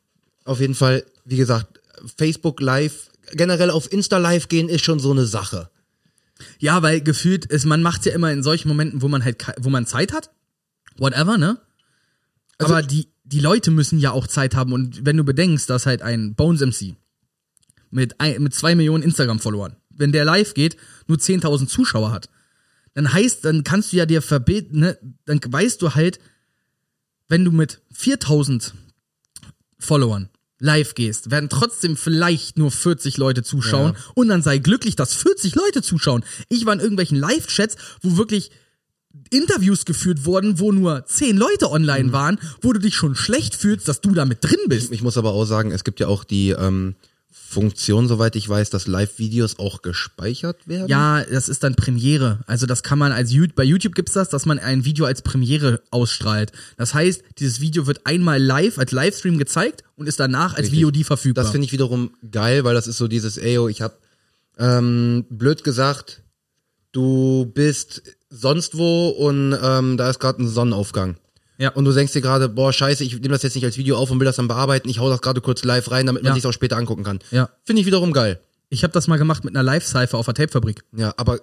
[0.46, 1.82] auf jeden Fall, wie gesagt,
[2.18, 5.70] Facebook live, generell auf Insta live gehen ist schon so eine Sache.
[6.60, 9.70] Ja, weil gefühlt ist, man macht's ja immer in solchen Momenten, wo man halt, wo
[9.70, 10.32] man Zeit hat.
[10.98, 11.60] Whatever, ne?
[12.58, 16.02] Aber die, die Leute müssen ja auch Zeit haben und wenn du bedenkst, dass halt
[16.02, 16.96] ein Bones MC
[17.90, 22.30] mit, ein, mit zwei Millionen Instagram-Followern, wenn der live geht, nur 10.000 Zuschauer hat,
[22.94, 26.20] dann heißt, dann kannst du ja dir verbeten, ne, dann weißt du halt,
[27.28, 28.72] wenn du mit 4.000
[29.80, 34.00] Followern live gehst, werden trotzdem vielleicht nur 40 Leute zuschauen Ja.
[34.16, 36.24] und dann sei glücklich, dass 40 Leute zuschauen.
[36.50, 38.52] Ich war in irgendwelchen Live-Chats, wo wirklich
[39.32, 41.72] Interviews geführt wurden, wo nur 10 Leute Mhm.
[41.72, 44.92] online waren, wo du dich schon schlecht fühlst, dass du da mit drin bist.
[44.92, 46.96] Ich muss aber auch sagen, es gibt ja auch die ähm,
[47.38, 50.88] Funktion, soweit ich weiß, dass Live-Videos auch gespeichert werden.
[50.88, 52.40] Ja, das ist dann Premiere.
[52.48, 55.22] Also das kann man als You- bei YouTube gibt's das, dass man ein Video als
[55.22, 56.52] Premiere ausstrahlt.
[56.78, 60.84] Das heißt, dieses Video wird einmal live als Livestream gezeigt und ist danach als Richtig.
[60.86, 61.44] VOD verfügbar.
[61.44, 64.00] Das finde ich wiederum geil, weil das ist so dieses, ey, yo, ich hab
[64.58, 66.24] ähm, blöd gesagt,
[66.94, 71.18] du bist sonst wo und ähm, da ist gerade ein Sonnenaufgang.
[71.58, 71.70] Ja.
[71.70, 74.12] Und du denkst dir gerade, boah, scheiße, ich nehme das jetzt nicht als Video auf
[74.12, 76.36] und will das dann bearbeiten, ich hau das gerade kurz live rein, damit man Ja.
[76.36, 77.20] sich auch später angucken kann.
[77.32, 77.50] Ja.
[77.64, 78.40] Finde ich wiederum geil.
[78.70, 80.84] ich habe das mal gemacht mit einer Live-Cypher auf der Tapefabrik.
[80.96, 81.40] Ja, aber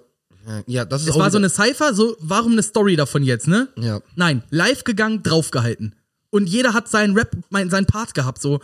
[0.67, 3.69] ja, das ist Es war so eine Cypher, so warum eine Story davon jetzt, ne?
[3.77, 4.01] Ja.
[4.15, 5.95] Nein, live gegangen, draufgehalten.
[6.31, 8.59] Und jeder hat seinen Rap, mein, seinen Part gehabt, so.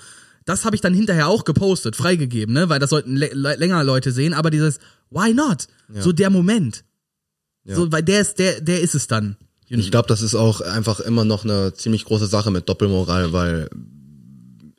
[0.45, 2.67] Das habe ich dann hinterher auch gepostet, freigegeben, ne?
[2.69, 4.79] Weil das sollten lä- lä- länger Leute sehen, aber dieses
[5.09, 5.67] Why not?
[5.93, 6.83] So der Moment.
[7.65, 9.37] So, weil der ist, der, der ist es dann.
[9.70, 13.70] Ich glaube, das ist auch einfach immer noch eine ziemlich große Sache mit Doppelmoral, weil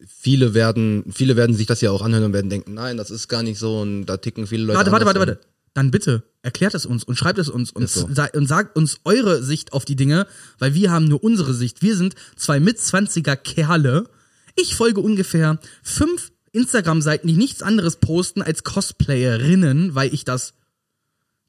[0.04, 3.28] viele werden, viele werden sich das ja auch anhören und werden denken, nein, das ist
[3.28, 4.78] gar nicht so und da ticken viele Leute.
[4.78, 5.40] Warte, warte, warte, warte.
[5.72, 8.06] Dann bitte, erklärt es uns und schreibt es uns und, so.
[8.06, 10.26] und sagt uns eure Sicht auf die Dinge,
[10.58, 11.80] weil wir haben nur unsere Sicht.
[11.80, 14.08] Wir sind zwei Mitzwanziger Kerle.
[14.56, 20.54] Ich folge ungefähr fünf Instagram-Seiten, die nichts anderes posten als Cosplayerinnen, weil ich das,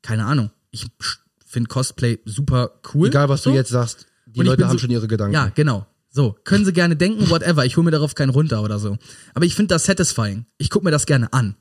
[0.03, 0.85] keine Ahnung, ich
[1.51, 3.07] finde Cosplay super cool.
[3.07, 3.51] Egal, was so.
[3.51, 5.33] du jetzt sagst, die Und Leute haben so- schon ihre Gedanken.
[5.33, 5.85] Ja, genau.
[6.13, 7.65] So, können sie gerne denken, whatever.
[7.65, 8.97] Ich hole mir darauf keinen runter oder so.
[9.33, 10.45] Aber ich finde das satisfying.
[10.57, 11.55] Ich gucke mir das gerne an.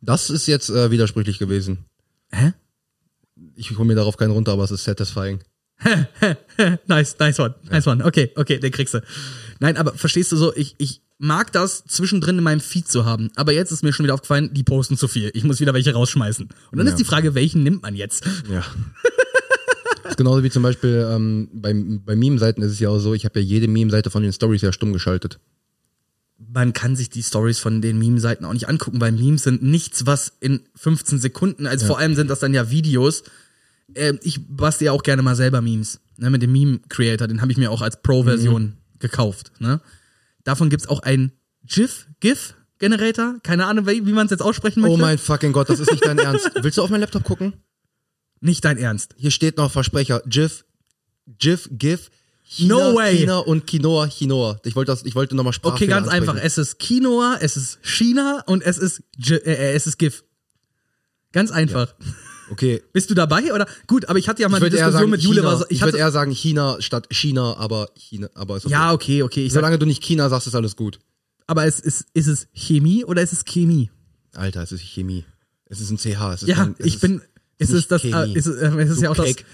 [0.00, 1.84] Das ist jetzt äh, widersprüchlich gewesen.
[2.30, 2.52] Hä?
[3.56, 5.40] Ich hole mir darauf keinen runter, aber es ist satisfying.
[6.86, 8.04] nice, nice one, nice one.
[8.04, 9.00] Okay, okay, den kriegst du.
[9.60, 13.30] Nein, aber verstehst du so, ich, ich mag das zwischendrin in meinem Feed zu haben,
[13.34, 15.30] aber jetzt ist mir schon wieder aufgefallen, die posten zu viel.
[15.34, 16.48] Ich muss wieder welche rausschmeißen.
[16.70, 18.24] Und dann ist die Frage, welchen nimmt man jetzt?
[18.50, 18.64] Ja.
[20.04, 23.14] das ist genauso wie zum Beispiel ähm, bei, bei Meme-Seiten ist es ja auch so,
[23.14, 25.40] ich habe ja jede Meme-Seite von den Stories ja stumm geschaltet.
[26.38, 30.06] Man kann sich die Stories von den Meme-Seiten auch nicht angucken, weil Memes sind nichts,
[30.06, 33.24] was in 15 Sekunden, also vor allem sind das dann ja Videos.
[33.96, 37.50] Ähm, ich bastel ja auch gerne mal selber Memes, ne, mit dem Meme-Creator, den habe
[37.50, 39.80] ich mir auch als Pro-Version gekauft, ne.
[40.44, 41.32] Davon gibt's auch ein
[41.64, 44.94] GIF, GIF-Generator, keine Ahnung, wie, man es jetzt aussprechen möchte.
[44.94, 46.50] Oh mein fucking Gott, das ist nicht dein Ernst.
[46.62, 47.54] Willst du auf meinen Laptop gucken?
[48.40, 49.14] Nicht dein Ernst.
[49.16, 50.22] Hier steht noch Versprecher.
[50.26, 50.64] GIF,
[51.38, 52.10] GIF, GIF.
[52.50, 53.14] China, No way.
[53.18, 54.58] China und Quinoa, Quinoa.
[54.64, 55.74] Ich wollte das, ich wollte nochmal Sprache.
[55.74, 56.36] Okay, ganz einfach.
[56.36, 60.24] Es ist Quinoa, es ist China und es ist, Gi- äh, es ist GIF.
[61.32, 61.94] Ganz einfach.
[62.50, 62.82] Okay.
[62.92, 63.66] Bist du dabei oder?
[63.86, 65.40] Gut, aber ich hatte ja mal Ich Diskussion sagen mit Jule.
[65.40, 65.48] China.
[65.52, 68.72] war so- ich ich würde eher sagen China statt China, aber China, aber ist okay.
[68.72, 69.44] ja, okay, okay.
[69.46, 70.98] Ich sag, Solange du nicht China sagst, ist alles gut.
[71.46, 73.90] aber es ist, ist es Chemie oder ist es Chemie?
[74.34, 75.24] Alter, es ist Chemie.
[75.66, 76.34] Es ist ein CH.
[76.34, 77.20] Es ist Ja, kein, es ich ist, bin.
[77.58, 78.04] Es ist das.
[78.04, 78.34] Äh, Chemie.
[78.34, 79.26] ist, es- äh, es ist ja auch das.
[79.26, 79.44] Keck.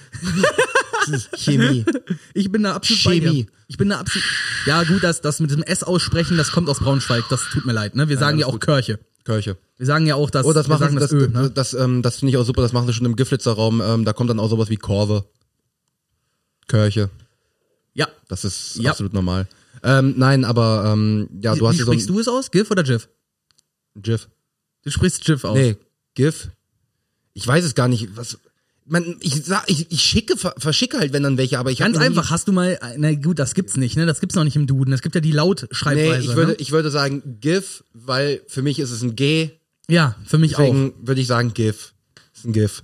[1.07, 1.85] Das ist Chemie.
[2.35, 3.47] Ich bin da absolut Chemie.
[3.69, 4.25] Ich bin da absolut.
[4.67, 7.25] Ja, gut, das, das mit dem S aussprechen, das kommt aus Braunschweig.
[7.31, 8.09] Das tut mir leid, ne?
[8.09, 8.63] Wir sagen ja, auch gut.
[8.67, 8.99] Kirche.
[9.25, 9.57] Kirche.
[9.77, 11.51] Wir sagen ja auch, dass Oh, das wir machen sagen das, das, das, Ö, ne?
[11.51, 13.81] das, ähm, das finde ich auch super, das machen sie schon im Giflitzer-Raum.
[13.81, 15.25] Ähm, da kommt dann auch sowas wie Korve.
[16.69, 17.11] Kirche.
[17.95, 18.09] Ja.
[18.29, 18.91] Das ist Ja.
[18.91, 19.47] absolut normal.
[19.83, 22.51] Ähm, nein, aber ähm, ja, Wie, du hast wie so sprichst du es aus?
[22.51, 23.09] GIF oder GIF?
[23.97, 24.29] GIF.
[24.83, 25.55] Du sprichst GIF aus.
[25.57, 25.77] Nee,
[26.15, 26.51] GIF.
[27.33, 28.17] Ich weiß es gar nicht.
[28.17, 28.39] Was,
[28.87, 31.97] man, ich, sag, ich, ich schicke, ver- verschicke halt, wenn dann welche, aber ich Ganz
[31.97, 34.05] einfach, hast du mal, na gut, das gibt's nicht, ne?
[34.07, 34.93] Das gibt's noch nicht im Duden.
[34.93, 36.21] Es gibt ja die Nee, Lautschreibweise.
[36.31, 36.57] ich würde, ne?
[36.59, 39.51] ich würde sagen GIF, weil für mich ist es ein G.
[39.89, 40.61] Ja, für mich auch.
[40.61, 41.95] Deswegen würde ich sagen GIF.
[42.35, 42.83] Ist ein GIF.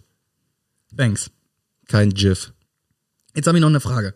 [0.96, 1.30] Thanks.
[1.88, 2.52] Kein GIF.
[3.34, 4.14] Jetzt habe ich noch eine Frage.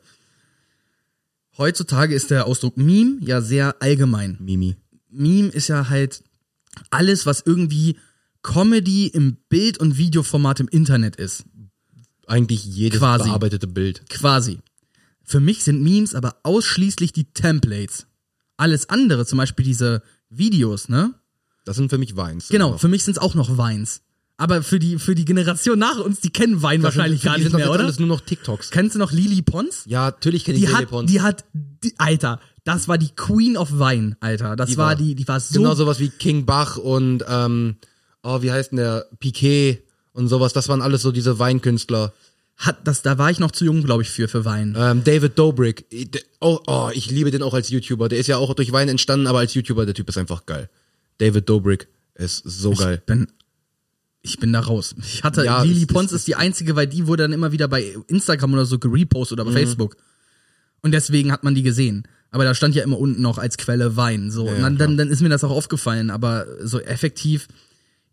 [1.57, 4.37] Heutzutage ist der Ausdruck Meme ja sehr allgemein.
[4.41, 4.77] Mimi.
[5.11, 6.23] Meme ist ja halt
[6.91, 7.97] alles, was irgendwie
[8.43, 11.45] Comedy im Bild- und Videoformat im Internet ist.
[12.27, 13.25] Eigentlich jedes Quasi.
[13.29, 14.09] bearbeitete Bild.
[14.09, 14.59] Quasi.
[15.23, 18.07] Für mich sind Memes aber ausschließlich die Templates.
[18.57, 21.15] Alles andere, zum Beispiel diese Videos, ne?
[21.65, 22.49] Das sind für mich Weins.
[22.49, 24.03] Genau, für mich sind es auch noch Vines.
[24.37, 27.39] Aber für die, für die Generation nach uns, die kennen Wein Das wahrscheinlich sind, gar
[27.39, 27.85] nicht mehr, oder?
[27.85, 28.71] alles nur noch TikToks.
[28.71, 29.85] Kennst du noch Lili Pons?
[29.87, 31.11] Ja, natürlich kenne ich hat, Telepons.
[31.11, 34.57] die hat, die, Alter, das war die Queen of Wine, Alter.
[34.57, 37.77] Das Die war war- die, die war so Genau sowas wie King Bach und, ähm,
[38.25, 39.07] oh, wie heißt denn der?
[39.21, 40.53] Piquet und sowas.
[40.55, 42.13] Das waren alles so diese Weinkünstler.
[42.57, 44.75] hat das, da war ich noch zu jung, glaube ich, für, für Wein.
[44.79, 45.85] Ähm, David Dobrik.
[46.41, 48.09] Oh, oh, ich liebe den auch als YouTuber.
[48.09, 50.71] Der ist ja auch durch Wein entstanden, aber als YouTuber, der Typ ist einfach geil.
[51.19, 52.99] David Dobrik ist so geil.
[53.01, 53.27] Ich bin,
[54.23, 54.95] ich bin da raus.
[55.01, 57.67] Ich hatte, Ja, Lili Pons es- ist die einzige, weil die wurde dann immer wieder
[57.69, 59.55] bei Instagram oder so gerepostet oder bei Mhm.
[59.67, 59.97] Facebook.
[60.81, 62.07] Und deswegen hat man die gesehen.
[62.31, 64.31] Aber da stand ja immer unten noch als Quelle Wein.
[64.31, 64.45] So.
[64.49, 66.11] und dann, dann, dann ist mir das auch aufgefallen.
[66.11, 67.49] Aber so effektiv,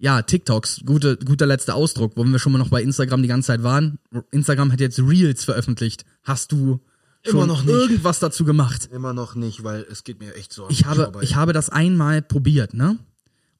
[0.01, 3.47] ja, TikToks, gute, guter letzter Ausdruck, wo wir schon mal noch bei Instagram die ganze
[3.47, 3.99] Zeit waren.
[4.31, 6.05] Instagram hat jetzt Reels veröffentlicht.
[6.23, 6.79] Hast du
[7.23, 7.71] schon Immer noch nicht.
[7.71, 8.89] irgendwas dazu gemacht?
[8.91, 10.67] Immer noch nicht, weil es geht mir echt so.
[10.69, 12.97] Ich habe, ich habe das einmal probiert, ne?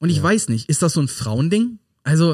[0.00, 1.78] Und ich weiß nicht, ist das so ein Frauending?
[2.02, 2.32] Also,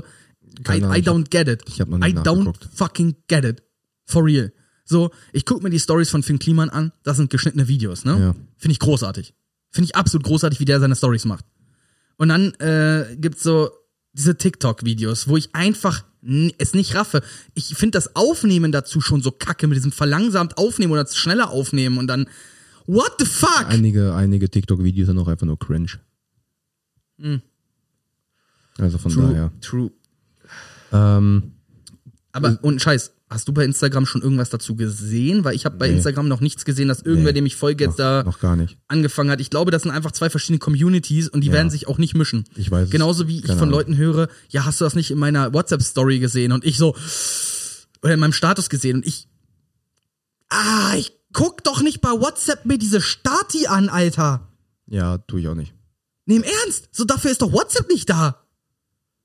[0.67, 1.65] I, I don't get it.
[1.67, 3.63] ich hab noch nicht I don't fucking get it.
[4.07, 4.55] For real.
[4.87, 8.13] So, ich gucke mir die Stories von Finn Kliman an, das sind geschnittene Videos, ne?
[8.19, 8.35] Ja.
[8.57, 9.35] Finde ich großartig.
[9.71, 11.45] Finde ich absolut großartig, wie der seine Stories macht.
[12.17, 13.71] Und dann äh, gibt's so
[14.19, 16.05] diese TikTok-Videos, wo ich einfach
[16.59, 17.23] es nicht raffe.
[17.55, 21.97] Ich finde das Aufnehmen dazu schon so kacke mit diesem verlangsamt aufnehmen oder schneller aufnehmen
[21.97, 22.29] und dann
[22.87, 23.67] What the fuck?
[23.67, 26.01] Einige, einige TikTok-Videos sind auch einfach nur cringe.
[28.79, 29.53] Also von True, daher.
[29.61, 29.91] true.
[30.93, 31.53] Ähm,
[32.33, 35.45] Aber und Scheiß, hast du bei Instagram schon irgendwas dazu gesehen?
[35.45, 35.97] Weil ich habe bei Nee.
[35.97, 37.41] Instagram noch nichts gesehen, dass irgendwer, Nee.
[37.41, 38.79] dem ich folge, jetzt noch, da noch gar nicht.
[38.89, 39.41] angefangen hat.
[39.41, 41.53] Ich glaube, das sind einfach zwei verschiedene Communities und die Ja.
[41.55, 42.45] werden sich auch nicht mischen.
[42.57, 42.91] Ich weiß.
[42.91, 43.71] Genauso wie ich von Ahnung.
[43.71, 46.53] Leuten höre, ja, hast du das nicht in meiner WhatsApp-Story gesehen?
[46.53, 46.97] Und ich so,
[48.03, 49.29] oder in meinem Status gesehen und ich,
[50.49, 54.49] ah, ich guck doch nicht bei WhatsApp mir diese Stati an, Alter.
[54.87, 55.75] Ja, tue ich auch nicht.
[56.25, 58.43] Nee, im Ernst, so dafür ist doch WhatsApp nicht da.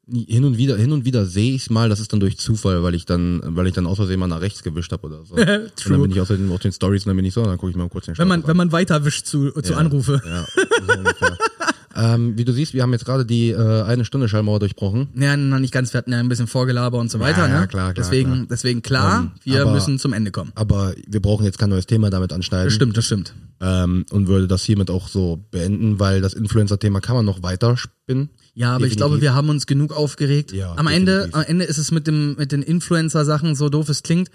[0.05, 2.83] Hin und wieder, hin und wieder sehe ich es mal, das ist dann durch Zufall,
[2.83, 5.35] weil ich dann, weil ich dann aus Versehen mal nach rechts gewischt habe oder so.
[5.35, 7.69] Und dann bin ich außerdem auf den Stories und dann bin ich so, dann gucke
[7.69, 9.77] ich mal kurz den Wenn man, Status wenn man weiterwischt zu, zu Ja.
[9.79, 10.21] Anrufe.
[10.25, 10.45] Ja,
[10.85, 11.37] so ungefähr.
[11.95, 15.09] ähm, wie du siehst, wir haben jetzt gerade die äh, eine Stunde Schallmauer durchbrochen.
[15.15, 17.67] Ja, noch nicht ganz, wir hatten ja ein bisschen Vorgelaber und so weiter, ja, ne?
[17.67, 18.45] klar, klar, deswegen, klar.
[18.49, 20.51] deswegen klar, Ähm, wir aber- müssen zum Ende kommen.
[20.55, 22.65] Aber wir brauchen jetzt kein neues Thema damit anschneiden.
[22.67, 23.33] Das stimmt, das stimmt.
[23.61, 27.77] Ähm, und würde das hiermit auch so beenden, weil das Influencer-Thema kann man noch weiter
[27.77, 28.29] spinnen.
[28.55, 28.97] Ja, aber ich Definitiv.
[28.97, 30.51] glaube, wir haben uns genug aufgeregt.
[30.51, 34.03] Ja, am Ende, am Ende ist es mit dem, mit den Influencer-Sachen, so doof es
[34.03, 34.29] klingt.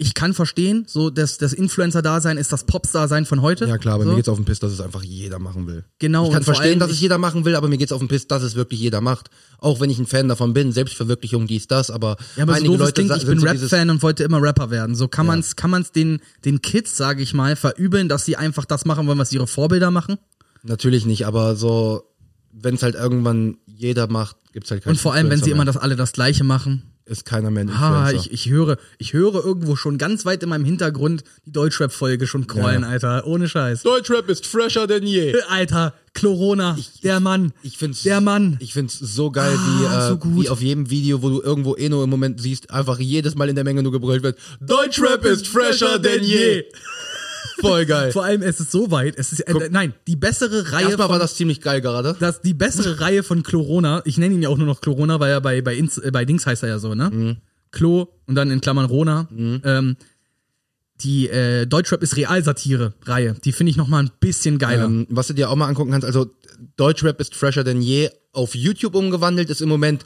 [0.00, 3.66] Ich kann verstehen, so das, das Influencer-Dasein ist das Popstar-Sein von heute.
[3.66, 4.10] Ja klar, aber so.
[4.10, 5.84] mir geht's auf den Piss, dass es einfach jeder machen will.
[5.98, 8.28] Genau, Ich kann verstehen, dass es jeder machen will, aber mir geht's auf den Piss,
[8.28, 9.28] dass es wirklich jeder macht.
[9.58, 12.74] Auch wenn ich ein Fan davon bin, Selbstverwirklichung, dies, das, aber, Ja, aber so einige
[12.74, 14.94] es Leute sa- ich bin so Rap-Fan und wollte immer Rapper werden.
[14.94, 15.32] So kann Ja.
[15.32, 19.08] man's, kann man's den, den Kids, sage ich mal, verübeln, dass sie einfach das machen
[19.08, 20.16] wollen, was ihre Vorbilder machen.
[20.62, 22.04] Natürlich nicht, aber so,
[22.52, 25.62] wenn es halt irgendwann jeder macht, gibt's halt keinen Und vor allem, wenn sie immer
[25.62, 26.84] Influencer das alle das Gleiche machen.
[27.08, 28.30] Ist keiner mehr ein Ah, Influencer.
[28.32, 32.46] ich, ich höre, ich höre irgendwo schon ganz weit in meinem Hintergrund die Deutschrap-Folge schon
[32.46, 32.88] callen, Ja.
[32.88, 33.26] Alter.
[33.26, 33.82] Ohne Scheiß.
[33.82, 35.34] Deutschrap ist fresher denn je.
[35.48, 37.52] Alter, Chlorona, der Mann.
[37.62, 38.56] Ich find's, Der Mann.
[38.60, 40.44] Ich find's so geil, Ah, wie, äh, so gut.
[40.44, 43.54] wie auf jedem Video, wo du irgendwo Eno im Moment siehst, einfach jedes Mal in
[43.54, 44.38] der Menge nur gebrüllt wird.
[44.60, 46.64] Deutschrap ist fresher denn je.
[47.60, 48.12] Voll geil.
[48.12, 49.14] Vor allem, es ist so weit.
[49.16, 52.16] Es ist, äh, nein, die bessere Reihe Erstmal von, war das ziemlich geil gerade.
[52.18, 55.32] das, die bessere Reihe von Chlorona, ich nenne ihn ja auch nur noch Chlorona, weil
[55.32, 57.10] er bei, bei, Ins, äh, bei Dings heißt er ja so, ne?
[57.10, 57.36] Mhm.
[57.70, 59.28] Klo und dann in Klammern Rona.
[59.30, 59.96] Ähm,
[61.00, 63.34] die äh, Deutschrap ist Realsatire-Reihe.
[63.44, 64.86] Die finde ich noch mal ein bisschen geiler.
[64.86, 66.30] Ähm, was du dir auch mal angucken kannst, also
[66.76, 70.04] Deutschrap ist fresher denn je auf YouTube umgewandelt, ist im Moment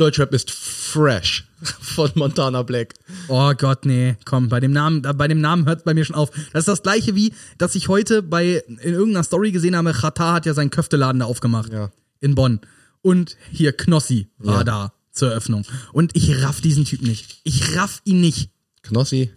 [0.00, 1.44] Deutschrap ist fresh
[1.80, 2.94] von Montana Black.
[3.28, 6.30] Oh Gott, nee, komm, bei dem Namen, bei dem Namen hört bei mir schon auf.
[6.52, 10.32] Das ist das gleiche wie, dass ich heute bei in irgendeiner Story gesehen habe, Chata
[10.32, 11.72] hat ja seinen Köfteladen da aufgemacht.
[11.72, 11.90] Ja.
[12.20, 12.60] In Bonn.
[13.02, 14.64] Und hier Knossi war Ja.
[14.64, 15.64] da zur Eröffnung.
[15.92, 17.40] Und ich raff diesen Typ nicht.
[17.44, 18.50] Ich raff ihn nicht.
[18.82, 19.32] Knossi.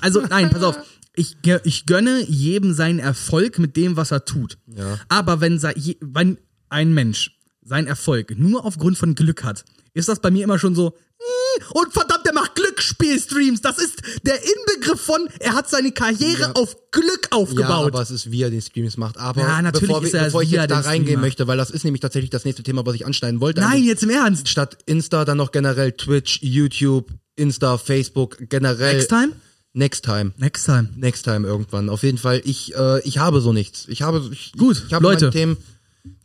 [0.00, 0.78] Also, nein, pass auf.
[1.14, 4.58] Ich, ich gönne jedem seinen Erfolg mit dem, was er tut.
[4.66, 4.98] Ja.
[5.08, 7.35] Aber wenn, wenn ein Mensch
[7.66, 9.64] seinen Erfolg nur aufgrund von Glück hat,
[9.94, 13.60] ist das bei mir immer schon so, "Ih, und verdammt, der macht Glücksspielstreams.
[13.62, 16.52] Das ist der Inbegriff von, er hat seine Karriere Ja.
[16.52, 17.86] auf Glück Ja, aufgebaut.
[17.88, 19.16] aber es ist, wie er den Streams macht.
[19.18, 21.20] Aber Ja, natürlich bevor, ist er bevor ich er jetzt da reingehen Streamer.
[21.22, 23.60] möchte, weil das ist nämlich tatsächlich das nächste Thema, was ich anschneiden wollte.
[23.62, 23.86] Nein, eigentlich.
[23.86, 24.48] jetzt im Ernst.
[24.48, 28.94] Statt Insta dann noch generell Twitch, YouTube, Insta, Facebook, generell.
[28.96, 29.32] Next time?
[29.72, 30.32] Next time.
[30.38, 30.88] Next time.
[30.96, 31.88] Next time irgendwann.
[31.90, 33.86] Auf jeden Fall, ich, äh, ich habe so nichts.
[33.88, 35.30] Ich habe, ich, Gut, ich habe Leute.
[35.30, 35.56] Themen,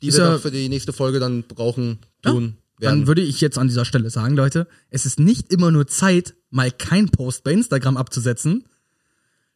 [0.01, 2.99] die Ist wir ja- für die nächste Folge dann brauchen, tun, werden.
[2.99, 6.33] Dann würde ich jetzt an dieser Stelle sagen, Leute, es ist nicht immer nur Zeit,
[6.49, 8.65] mal kein Post bei Instagram abzusetzen,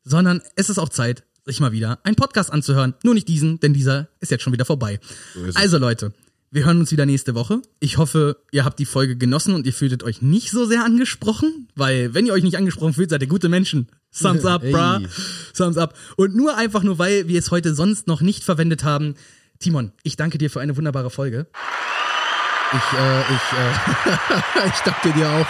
[0.03, 2.93] sondern es ist auch Zeit, sich mal wieder einen Podcast anzuhören.
[3.03, 4.99] Nur nicht diesen, denn dieser ist jetzt schon wieder vorbei.
[5.47, 5.55] es.
[5.55, 6.13] also Leute,
[6.51, 7.61] wir hören uns wieder nächste Woche.
[7.79, 11.67] Ich hoffe, ihr habt die Folge genossen und ihr fühltet euch nicht so sehr angesprochen,
[11.75, 13.87] weil wenn ihr euch nicht angesprochen fühlt, seid ihr gute Menschen.
[14.17, 14.71] Thumbs up, Hey.
[14.71, 15.01] brah.
[15.55, 15.95] Thumbs up.
[16.15, 19.15] Und nur einfach nur, weil wir es heute sonst noch nicht verwendet haben.
[19.59, 21.47] Timon, ich danke dir für eine wunderbare Folge.
[22.71, 25.47] Ich, äh, ich, äh, ich danke dir auch.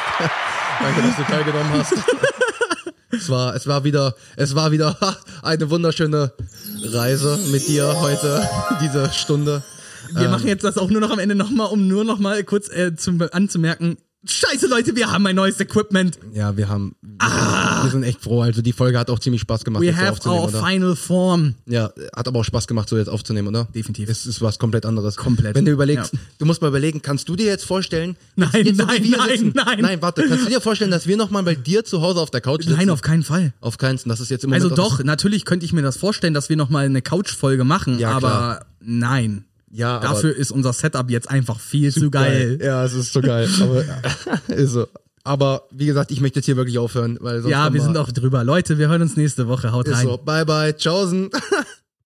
[0.81, 1.93] danke, dass du teilgenommen hast.
[3.11, 4.97] es war, es war wieder, es war wieder
[5.41, 6.33] eine wunderschöne
[6.83, 8.47] Reise mit dir heute,
[8.81, 9.63] diese Stunde.
[10.13, 12.69] Wir machen jetzt das auch nur noch am Ende nochmal, um nur noch mal kurz
[12.69, 13.97] äh, zum, anzumerken.
[14.27, 16.17] Scheiße, Leute, wir haben ein neues Equipment.
[16.33, 18.41] Ja, wir haben, wir, wir sind echt froh.
[18.41, 20.63] Also die Folge hat auch ziemlich Spaß gemacht, We so have aufzunehmen, our oder?
[20.67, 21.55] final form.
[21.67, 23.65] Ja, hat aber auch Spaß gemacht, so jetzt aufzunehmen, oder?
[23.75, 24.09] Definitiv.
[24.09, 25.15] Es ist was komplett anderes.
[25.15, 25.55] Komplett.
[25.55, 26.19] Wenn du überlegst, Ja.
[26.39, 29.29] du musst mal überlegen, kannst du dir jetzt vorstellen, Nein, jetzt, jetzt, so nein, nein,
[29.29, 29.79] sitzen, nein.
[29.81, 32.41] nein, warte, kannst du dir vorstellen, dass wir nochmal bei dir zu Hause auf der
[32.41, 32.77] Couch sitzen?
[32.77, 33.53] Nein, auf keinen Fall.
[33.61, 36.33] auf keinen, das ist jetzt im Moment Also doch, natürlich könnte ich mir das vorstellen,
[36.33, 38.65] dass wir nochmal eine Couch-Folge machen, Ja, aber klar.
[38.81, 39.45] nein.
[39.71, 42.59] Ja, Dafür ist unser Setup jetzt einfach viel zu geil.
[42.61, 43.49] Ja, es ist so geil.
[43.61, 43.83] Aber,
[44.55, 44.87] ist so.
[45.23, 48.11] aber wie gesagt, ich möchte jetzt hier wirklich aufhören, weil sonst Ja, wir sind auch
[48.11, 48.43] drüber.
[48.43, 49.71] Leute, wir hören uns nächste Woche.
[49.71, 50.05] Haut ist rein.
[50.05, 50.17] so.
[50.17, 51.29] Bye bye, tschaußen.